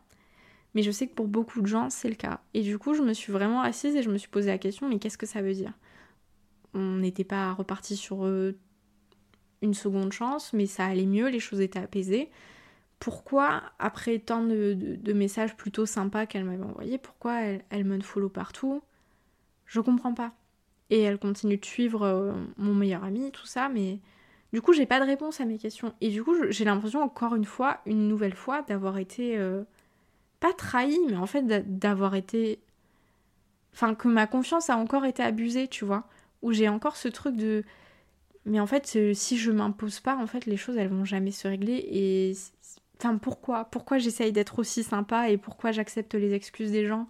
[0.76, 2.42] Mais je sais que pour beaucoup de gens, c'est le cas.
[2.54, 4.90] Et du coup, je me suis vraiment assise et je me suis posé la question,
[4.90, 5.72] mais qu'est-ce que ça veut dire?
[6.74, 8.58] On n'était pas reparti sur euh,
[9.62, 12.30] une seconde chance, mais ça allait mieux, les choses étaient apaisées.
[13.00, 18.30] Pourquoi, après tant de, messages plutôt sympas qu'elle m'avait envoyés, pourquoi elle, elle me follow
[18.30, 18.82] partout?
[19.66, 20.34] Je comprends pas.
[20.90, 24.00] Et elle continue de suivre euh, mon meilleur ami, tout ça, mais
[24.56, 25.94] du coup, j'ai pas de réponse à mes questions.
[26.00, 29.38] Et du coup, j'ai l'impression, encore une fois, une nouvelle fois, d'avoir été.
[29.38, 29.66] Euh,
[30.40, 31.46] pas trahi, mais en fait,
[31.78, 32.60] d'avoir été.
[33.74, 36.08] Enfin, que ma confiance a encore été abusée, tu vois.
[36.42, 37.66] Où j'ai encore ce truc de.
[38.46, 41.32] Mais en fait, euh, si je m'impose pas, en fait, les choses, elles vont jamais
[41.32, 41.86] se régler.
[41.92, 42.34] Et.
[42.98, 43.66] Enfin, pourquoi?
[43.66, 47.10] Pourquoi j'essaye d'être aussi sympa et pourquoi j'accepte les excuses des gens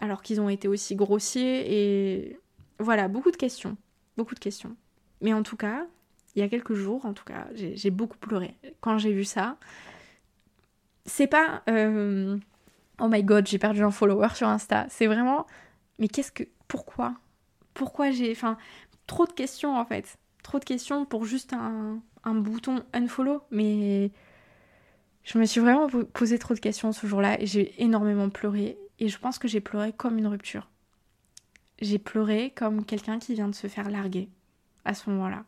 [0.00, 2.40] alors qu'ils ont été aussi grossiers et
[2.80, 3.76] voilà, beaucoup de questions.
[4.16, 4.76] Beaucoup de questions.
[5.20, 5.86] Mais en tout cas,
[6.34, 9.56] il y a quelques jours, en tout cas, j'ai beaucoup pleuré quand j'ai vu ça.
[11.06, 12.38] C'est pas euh,
[13.00, 14.86] oh my god, j'ai perdu un follower sur Insta.
[14.90, 15.46] C'est vraiment
[15.98, 17.14] mais qu'est-ce que pourquoi?
[17.74, 18.56] Pourquoi j'ai enfin
[19.06, 20.18] trop de questions en fait.
[20.42, 24.10] Trop de questions pour juste un, un bouton unfollow mais
[25.24, 29.08] je me suis vraiment posé trop de questions ce jour-là et j'ai énormément pleuré et
[29.08, 30.68] je pense que j'ai pleuré comme une rupture
[31.80, 34.28] j'ai pleuré comme quelqu'un qui vient de se faire larguer
[34.84, 35.44] à ce moment-là.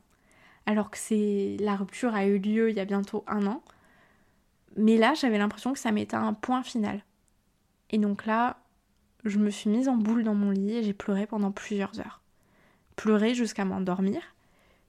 [0.66, 3.62] Alors que c'est la rupture a eu lieu il y a bientôt un an.
[4.76, 7.04] Mais là, j'avais l'impression que ça m'était un point final.
[7.90, 8.58] Et donc là,
[9.24, 12.20] je me suis mise en boule dans mon lit et j'ai pleuré pendant plusieurs heures.
[12.96, 14.22] Pleuré jusqu'à m'endormir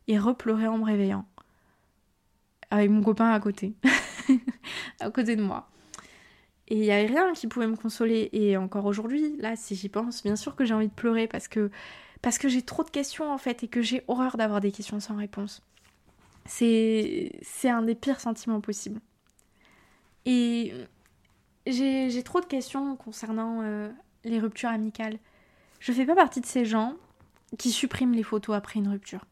[0.08, 1.26] et repleurer en me réveillant.
[2.70, 3.74] Avec mon copain à côté.
[5.00, 5.70] à côté de moi.
[6.68, 8.30] Et il n'y avait rien qui pouvait me consoler.
[8.32, 11.50] Et encore aujourd'hui, là, si j'y pense, bien sûr que j'ai envie de pleurer parce
[11.50, 11.70] que,
[12.22, 15.00] parce que j'ai trop de questions en fait et que j'ai horreur d'avoir des questions
[15.00, 15.62] sans réponse.
[16.46, 17.32] C'est,
[17.64, 19.00] un des pires sentiments possibles.
[20.26, 20.74] Et
[21.66, 23.90] j'ai, trop de questions concernant euh,
[24.24, 25.18] les ruptures amicales.
[25.80, 26.96] Je fais pas partie de ces gens
[27.58, 29.26] qui suppriment les photos après une rupture.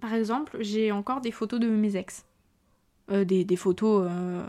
[0.00, 2.24] Par exemple, j'ai encore des photos de mes ex.
[3.10, 4.42] Euh, des, photos euh,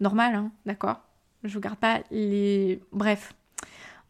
[0.00, 1.00] normales, hein, d'accord?
[1.44, 2.80] Je garde pas les.
[2.92, 3.34] Bref.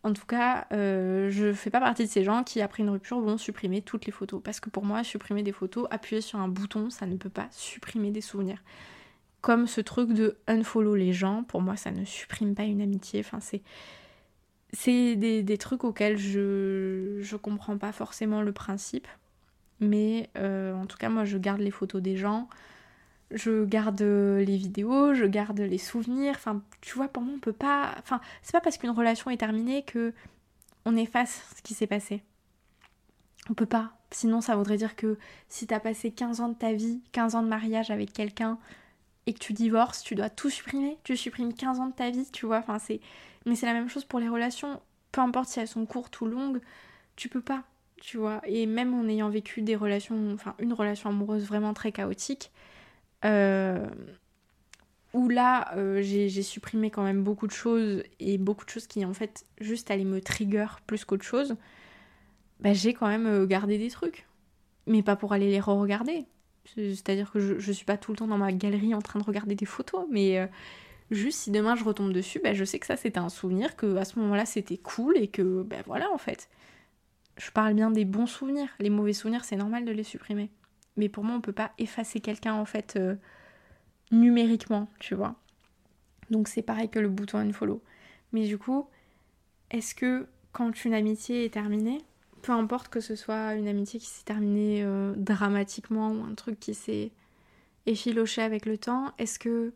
[0.02, 3.20] En tout cas, euh, je fais pas partie de ces gens qui, après une rupture,
[3.20, 4.40] vont supprimer toutes les photos.
[4.42, 7.48] Parce que pour moi, supprimer des photos, appuyer sur un bouton, ça ne peut pas
[7.50, 8.62] supprimer des souvenirs.
[9.42, 13.20] Comme ce truc de unfollow les gens, pour moi, ça ne supprime pas une amitié.
[13.20, 13.62] Enfin, c'est.
[14.72, 19.08] C'est des, trucs auxquels je, je comprends pas forcément le principe.
[19.80, 22.48] Mais euh, en tout cas, moi, je garde les photos des gens
[23.30, 26.34] je garde les vidéos, je garde les souvenirs.
[26.36, 27.94] Enfin, tu vois, pour moi, on peut pas.
[27.98, 30.12] Enfin, c'est pas parce qu'une relation est terminée que
[30.84, 32.22] on efface ce qui s'est passé.
[33.48, 33.92] On peut pas.
[34.10, 35.18] Sinon, ça voudrait dire que
[35.48, 38.58] si t'as passé 15 ans de ta vie, 15 ans de mariage avec quelqu'un
[39.26, 40.98] et que tu divorces, tu dois tout supprimer.
[41.04, 42.58] Tu supprimes 15 ans de ta vie, tu vois.
[42.58, 43.00] Enfin, c'est.
[43.46, 44.80] Mais c'est la même chose pour les relations.
[45.12, 46.60] Peu importe si elles sont courtes ou longues,
[47.16, 47.64] tu peux pas,
[48.00, 48.40] tu vois.
[48.46, 52.59] Et même en ayant vécu des relations, enfin, une relation amoureuse vraiment très chaotique, euh,
[55.12, 59.04] où là, euh, j'ai supprimé quand même beaucoup de choses et beaucoup de choses qui
[59.04, 61.56] en fait juste allaient me trigger plus qu'autre chose.
[62.60, 64.26] Bah, j'ai quand même euh, gardé des trucs.
[64.86, 66.26] Mais pas pour aller les re-regarder.
[66.74, 69.54] C'est-à-dire que je, suis pas tout le temps dans ma galerie en train de regarder
[69.54, 70.48] des photos, mais
[71.10, 73.96] juste si demain je retombe dessus, bah, je sais que ça c'était un souvenir, que
[73.96, 76.48] à ce moment-là c'était cool et que ben voilà en fait.
[77.38, 78.68] Je parle bien des bons souvenirs.
[78.78, 80.50] Les mauvais souvenirs, c'est normal de les supprimer.
[80.96, 83.16] Mais pour moi, on peut pas effacer quelqu'un en fait euh,
[84.10, 85.34] numériquement, tu vois.
[86.30, 87.82] Donc c'est pareil que le bouton unfollow.
[88.32, 88.86] Mais du coup,
[89.70, 92.02] est-ce que quand une amitié est terminée,
[92.42, 96.58] peu importe que ce soit une amitié qui s'est terminée euh, dramatiquement ou un truc
[96.58, 97.10] qui s'est
[97.86, 99.72] effiloché avec le temps, est-ce que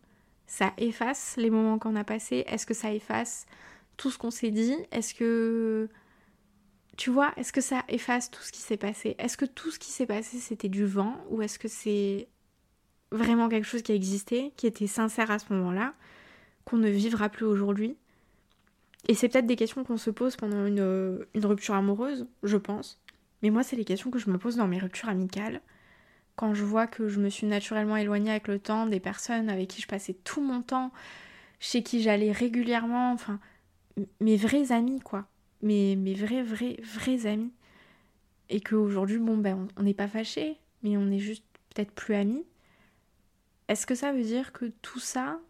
[0.46, 2.44] ça efface les moments qu'on a passés?
[2.46, 3.46] Est-ce que ça efface
[3.96, 4.76] tout ce qu'on s'est dit?
[4.92, 5.88] Est-ce que
[6.96, 9.16] tu vois, est-ce que ça efface tout ce qui s'est passé?
[9.18, 11.16] Est-ce que tout ce qui s'est passé c'était du vent?
[11.30, 12.28] Ou est-ce que c'est
[13.10, 15.94] vraiment quelque chose qui a existé, qui était sincère à ce moment-là,
[16.64, 17.96] qu'on ne vivra plus aujourd'hui?
[19.08, 23.00] Et c'est peut-être des questions qu'on se pose pendant une, une, rupture amoureuse, je pense.
[23.42, 25.60] Mais moi, c'est les questions que je me pose dans mes ruptures amicales.
[26.36, 29.68] Quand je vois que je me suis naturellement éloignée avec le temps des personnes avec
[29.68, 30.90] qui je passais tout mon temps,
[31.60, 33.38] chez qui j'allais régulièrement, enfin,
[34.20, 35.26] mes vrais amis, quoi
[35.62, 37.52] mes, mes vrais, vrais, vrais amis.
[38.50, 41.44] Et qu'aujourd'hui, bon, ben, on n'est pas fâchés, mais on est juste
[41.74, 42.44] peut-être plus amis.
[43.68, 45.40] Est-ce que ça veut dire que tout ça,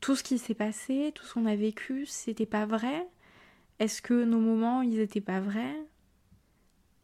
[0.00, 3.06] tout ce qui s'est passé, tout ce qu'on a vécu, c'était pas vrai?
[3.78, 5.76] Est-ce que nos moments, ils étaient pas vrais?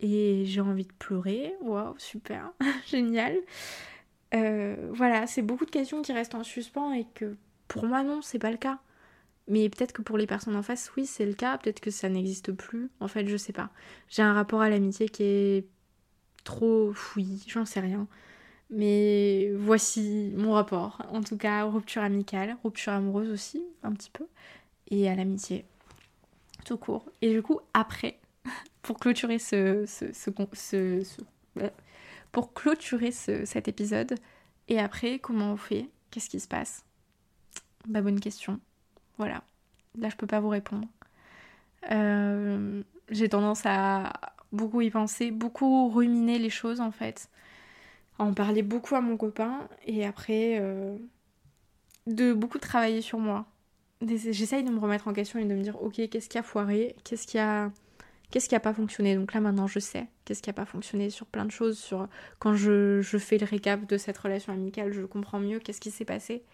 [0.01, 1.55] Et j'ai envie de pleurer.
[1.63, 2.53] Waouh, super,
[2.87, 3.37] génial.
[4.35, 7.37] Euh, voilà, c'est beaucoup de questions qui restent en suspens et que
[7.67, 8.79] pour moi, non, c'est pas le cas.
[9.49, 11.59] Mais peut-être que pour les personnes en face, oui, c'est le cas.
[11.59, 12.91] Peut-être que ça n'existe plus.
[13.01, 13.71] En fait, je sais pas.
[14.09, 15.67] J'ai un rapport à l'amitié qui est
[16.45, 18.07] trop fouillis, j'en sais rien.
[18.71, 21.03] Mais voici mon rapport.
[21.11, 24.27] En tout cas, rupture amicale, rupture amoureuse aussi, un petit peu.
[24.91, 25.65] Et à l'amitié.
[26.67, 27.11] Tout court.
[27.23, 28.19] Et du coup, après,
[28.83, 29.85] pour clôturer ce.
[29.87, 30.31] ce, ce,
[31.59, 31.71] euh,
[32.33, 34.15] pour clôturer cet épisode,
[34.69, 35.89] et après, comment on fait?
[36.11, 36.85] Qu'est-ce qui se passe?
[37.87, 38.61] Bah, bonne question.
[39.19, 39.43] Voilà.
[39.99, 40.87] Là, je peux pas vous répondre.
[41.91, 44.13] Euh, j'ai tendance à
[44.53, 47.29] beaucoup y penser, beaucoup ruminer les choses en fait.
[48.19, 50.97] À en parler beaucoup à mon copain et après euh,
[52.07, 53.47] de beaucoup travailler sur moi.
[54.07, 56.97] J'essaye de me remettre en question et de me dire ok qu'est-ce qui a foiré,
[57.05, 57.71] qu'est-ce qui a
[58.31, 59.17] qu'est-ce qui a pas fonctionné?
[59.17, 61.79] Donc là maintenant je sais qu'est-ce qui a pas fonctionné sur plein de choses.
[61.79, 62.09] Sur
[62.39, 65.91] quand je, je fais le récap de cette relation amicale, je comprends mieux qu'est-ce qui
[65.91, 66.45] s'est passé.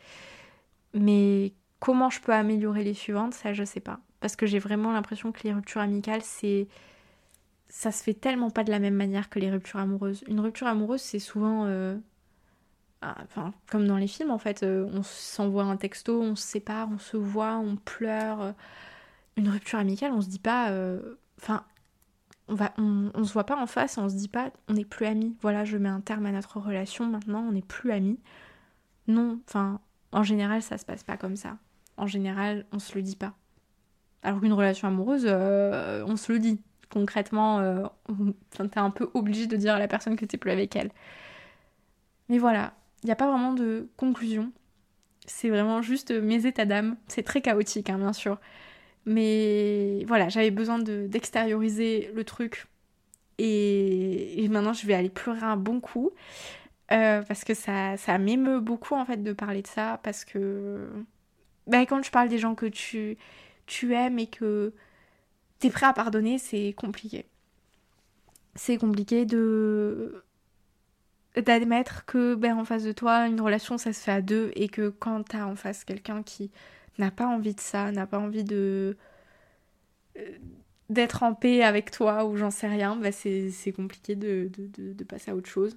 [0.94, 4.00] Mais Comment je peux améliorer les suivantes, ça je sais pas.
[4.20, 6.68] Parce que j'ai vraiment l'impression que les ruptures amicales, c'est.
[7.68, 10.22] Ça se fait tellement pas de la même manière que les ruptures amoureuses.
[10.28, 11.64] Une rupture amoureuse, c'est souvent.
[11.66, 11.96] Euh,
[13.02, 16.42] ah, enfin, comme dans les films en fait, euh, on s'envoie un texto, on se
[16.46, 18.54] sépare, on se voit, on pleure.
[19.36, 20.70] Une rupture amicale, on se dit pas.
[20.70, 21.64] Euh, enfin,
[22.48, 25.06] on, va, on, se voit pas en face, on se dit pas on n'est plus
[25.06, 25.36] amis.
[25.42, 28.18] Voilà, je mets un terme à notre relation maintenant, on n'est plus amis.
[29.06, 29.80] Non, enfin,
[30.14, 31.58] en général, ça se passe pas comme ça
[31.96, 33.34] en général, on se le dit pas.
[34.22, 36.60] Alors qu'une relation amoureuse, euh, on se le dit.
[36.90, 37.86] Concrètement, euh,
[38.50, 40.90] t'es un peu obligé de dire à la personne que t'es plus avec elle.
[42.28, 44.52] Mais voilà, il n'y a pas vraiment de conclusion.
[45.26, 46.96] C'est vraiment juste mes états d'âme.
[47.08, 48.38] C'est très chaotique, hein, bien sûr.
[49.06, 52.66] Mais voilà, j'avais besoin d'extérioriser le truc.
[53.38, 54.46] Et...
[54.48, 56.12] maintenant, je vais aller pleurer un bon coup.
[56.94, 60.00] Euh, parce que ça, ça m'émeut beaucoup, en fait, de parler de ça.
[60.02, 60.88] Parce que
[61.66, 63.16] bah, quand je parle des gens que tu,
[63.92, 64.72] aimes et que
[65.60, 67.26] tu es prêt à pardonner, c'est compliqué.
[68.54, 70.22] C'est compliqué de
[71.36, 74.68] d'admettre que ben, en face de toi, une relation, ça se fait à deux et
[74.68, 76.52] que quand t'as en face quelqu'un qui
[76.98, 78.96] n'a pas envie de ça, n'a pas envie de
[80.18, 80.38] euh,
[80.90, 84.50] d'être en paix avec toi ou j'en sais rien, ben c'est compliqué de,
[85.08, 85.76] passer à autre chose.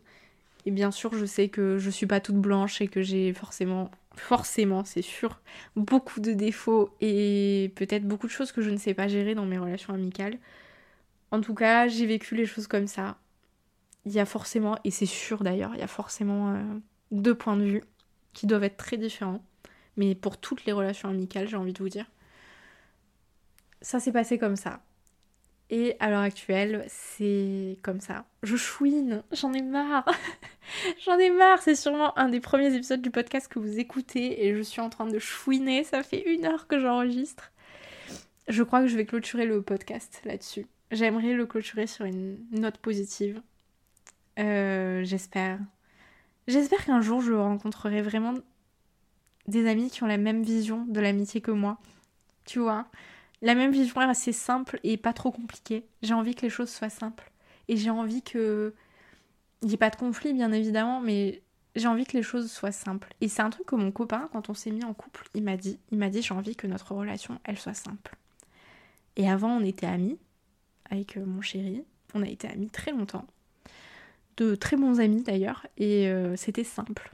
[0.68, 3.90] Et bien sûr, je sais que je suis pas toute blanche et que j'ai forcément
[4.18, 5.40] forcément, c'est sûr,
[5.78, 9.46] beaucoup de défauts et peut-être beaucoup de choses que je ne sais pas gérer dans
[9.46, 10.40] mes relations amicales.
[11.32, 13.18] En tout cas, j'ai vécu les choses comme ça.
[14.06, 16.62] Il y a forcément, et c'est sûr d'ailleurs, il y a forcément euh,
[17.12, 17.84] deux points de vue
[18.34, 19.42] qui doivent être très différents.
[19.96, 22.12] Mais pour toutes les relations amicales, j'ai envie de vous dire.
[23.82, 24.82] Ça s'est passé comme ça.
[25.70, 28.26] Et à l'heure actuelle, c'est comme ça.
[28.42, 30.06] Je chouine, j'en ai marre.
[31.06, 34.56] j'en ai marre, c'est sûrement un des premiers épisodes du podcast que vous écoutez et
[34.56, 37.52] je suis en train de chouiner, ça fait une heure que j'enregistre.
[38.48, 40.68] Je crois que je vais clôturer le podcast là-dessus.
[40.92, 43.42] J'aimerais le clôturer sur une note positive.
[44.40, 45.60] Euh, j'espère.
[46.48, 48.36] J'espère qu'un jour je rencontrerai vraiment
[49.48, 51.78] des amis qui ont la même vision de l'amitié que moi.
[52.46, 52.88] Tu vois?
[53.42, 55.86] La même vision est assez simple et pas trop compliquée.
[56.02, 57.32] J'ai envie que les choses soient simples.
[57.68, 58.74] Et j'ai envie que.
[59.62, 61.42] Il n'y ait pas de conflit, bien évidemment, mais
[61.76, 63.14] j'ai envie que les choses soient simples.
[63.22, 65.58] Et c'est un truc que mon copain, quand on s'est mis en couple, il m'a
[65.58, 65.80] dit.
[65.92, 68.16] Il m'a dit j'ai envie que notre relation, elle soit simple.
[69.16, 70.18] Et avant, on était amis
[70.90, 71.84] avec euh, mon chéri.
[72.14, 73.26] On a été amis très longtemps.
[74.38, 75.66] De très bons amis d'ailleurs.
[75.78, 77.12] Et euh, c'était simple.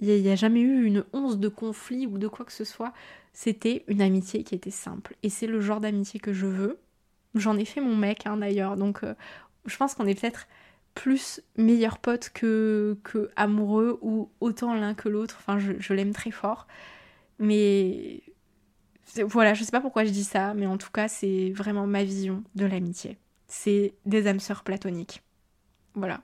[0.00, 2.92] Il n'y a, jamais eu une once de conflit ou de quoi que ce soit.
[3.32, 5.16] C'était une amitié qui était simple.
[5.22, 6.78] Et c'est le genre d'amitié que je veux.
[7.34, 8.76] J'en ai fait mon mec hein, d'ailleurs.
[8.76, 9.14] Donc euh,
[9.64, 10.46] je pense qu'on est peut-être
[10.94, 15.36] plus meilleur pote que, que amoureux ou autant l'un que l'autre.
[15.38, 16.66] Enfin, je, l'aime très fort.
[17.38, 18.22] Mais
[19.24, 22.02] voilà, je sais pas pourquoi je dis ça, mais en tout cas, c'est vraiment ma
[22.02, 23.18] vision de l'amitié.
[23.46, 25.22] C'est des âmes sœurs platoniques.
[25.94, 26.22] Voilà.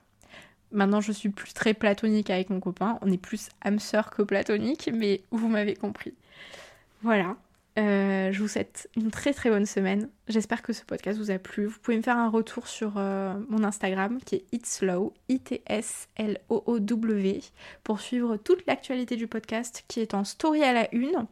[0.73, 2.97] Maintenant, je suis plus très platonique avec mon copain.
[3.01, 6.13] On est plus âme sœur que platonique, mais vous m'avez compris.
[7.03, 7.37] Voilà.
[7.79, 10.07] Euh, je vous souhaite une très très bonne semaine.
[10.27, 11.65] J'espère que ce podcast vous a plu.
[11.65, 15.81] Vous pouvez me faire un retour sur euh, mon Instagram qui est itslow, I-T-S-L-O-O-W,
[17.83, 21.25] pour suivre toute l'actualité du podcast qui est en story à la une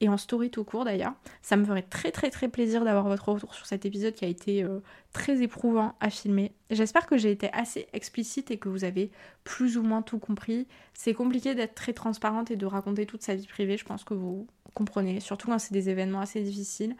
[0.00, 1.14] et en story tout court d'ailleurs.
[1.42, 4.28] Ça me ferait très très très plaisir d'avoir votre retour sur cet épisode qui a
[4.28, 4.78] été euh,
[5.12, 6.52] très éprouvant à filmer.
[6.70, 9.10] J'espère que j'ai été assez explicite et que vous avez
[9.42, 10.68] plus ou moins tout compris.
[10.94, 14.14] C'est compliqué d'être très transparente et de raconter toute sa vie privée, je pense que
[14.14, 14.46] vous
[15.20, 16.96] surtout quand c'est des événements assez difficiles.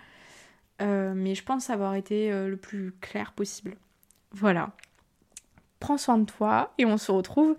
[0.80, 3.76] Euh, mais je pense avoir été euh, le plus clair possible.
[4.32, 4.70] Voilà.
[5.80, 7.56] Prends soin de toi et on se retrouve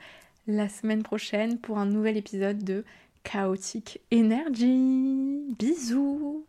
[0.47, 2.83] la semaine prochaine pour un nouvel épisode de
[3.23, 5.43] Chaotic Energy.
[5.57, 6.45] Bisous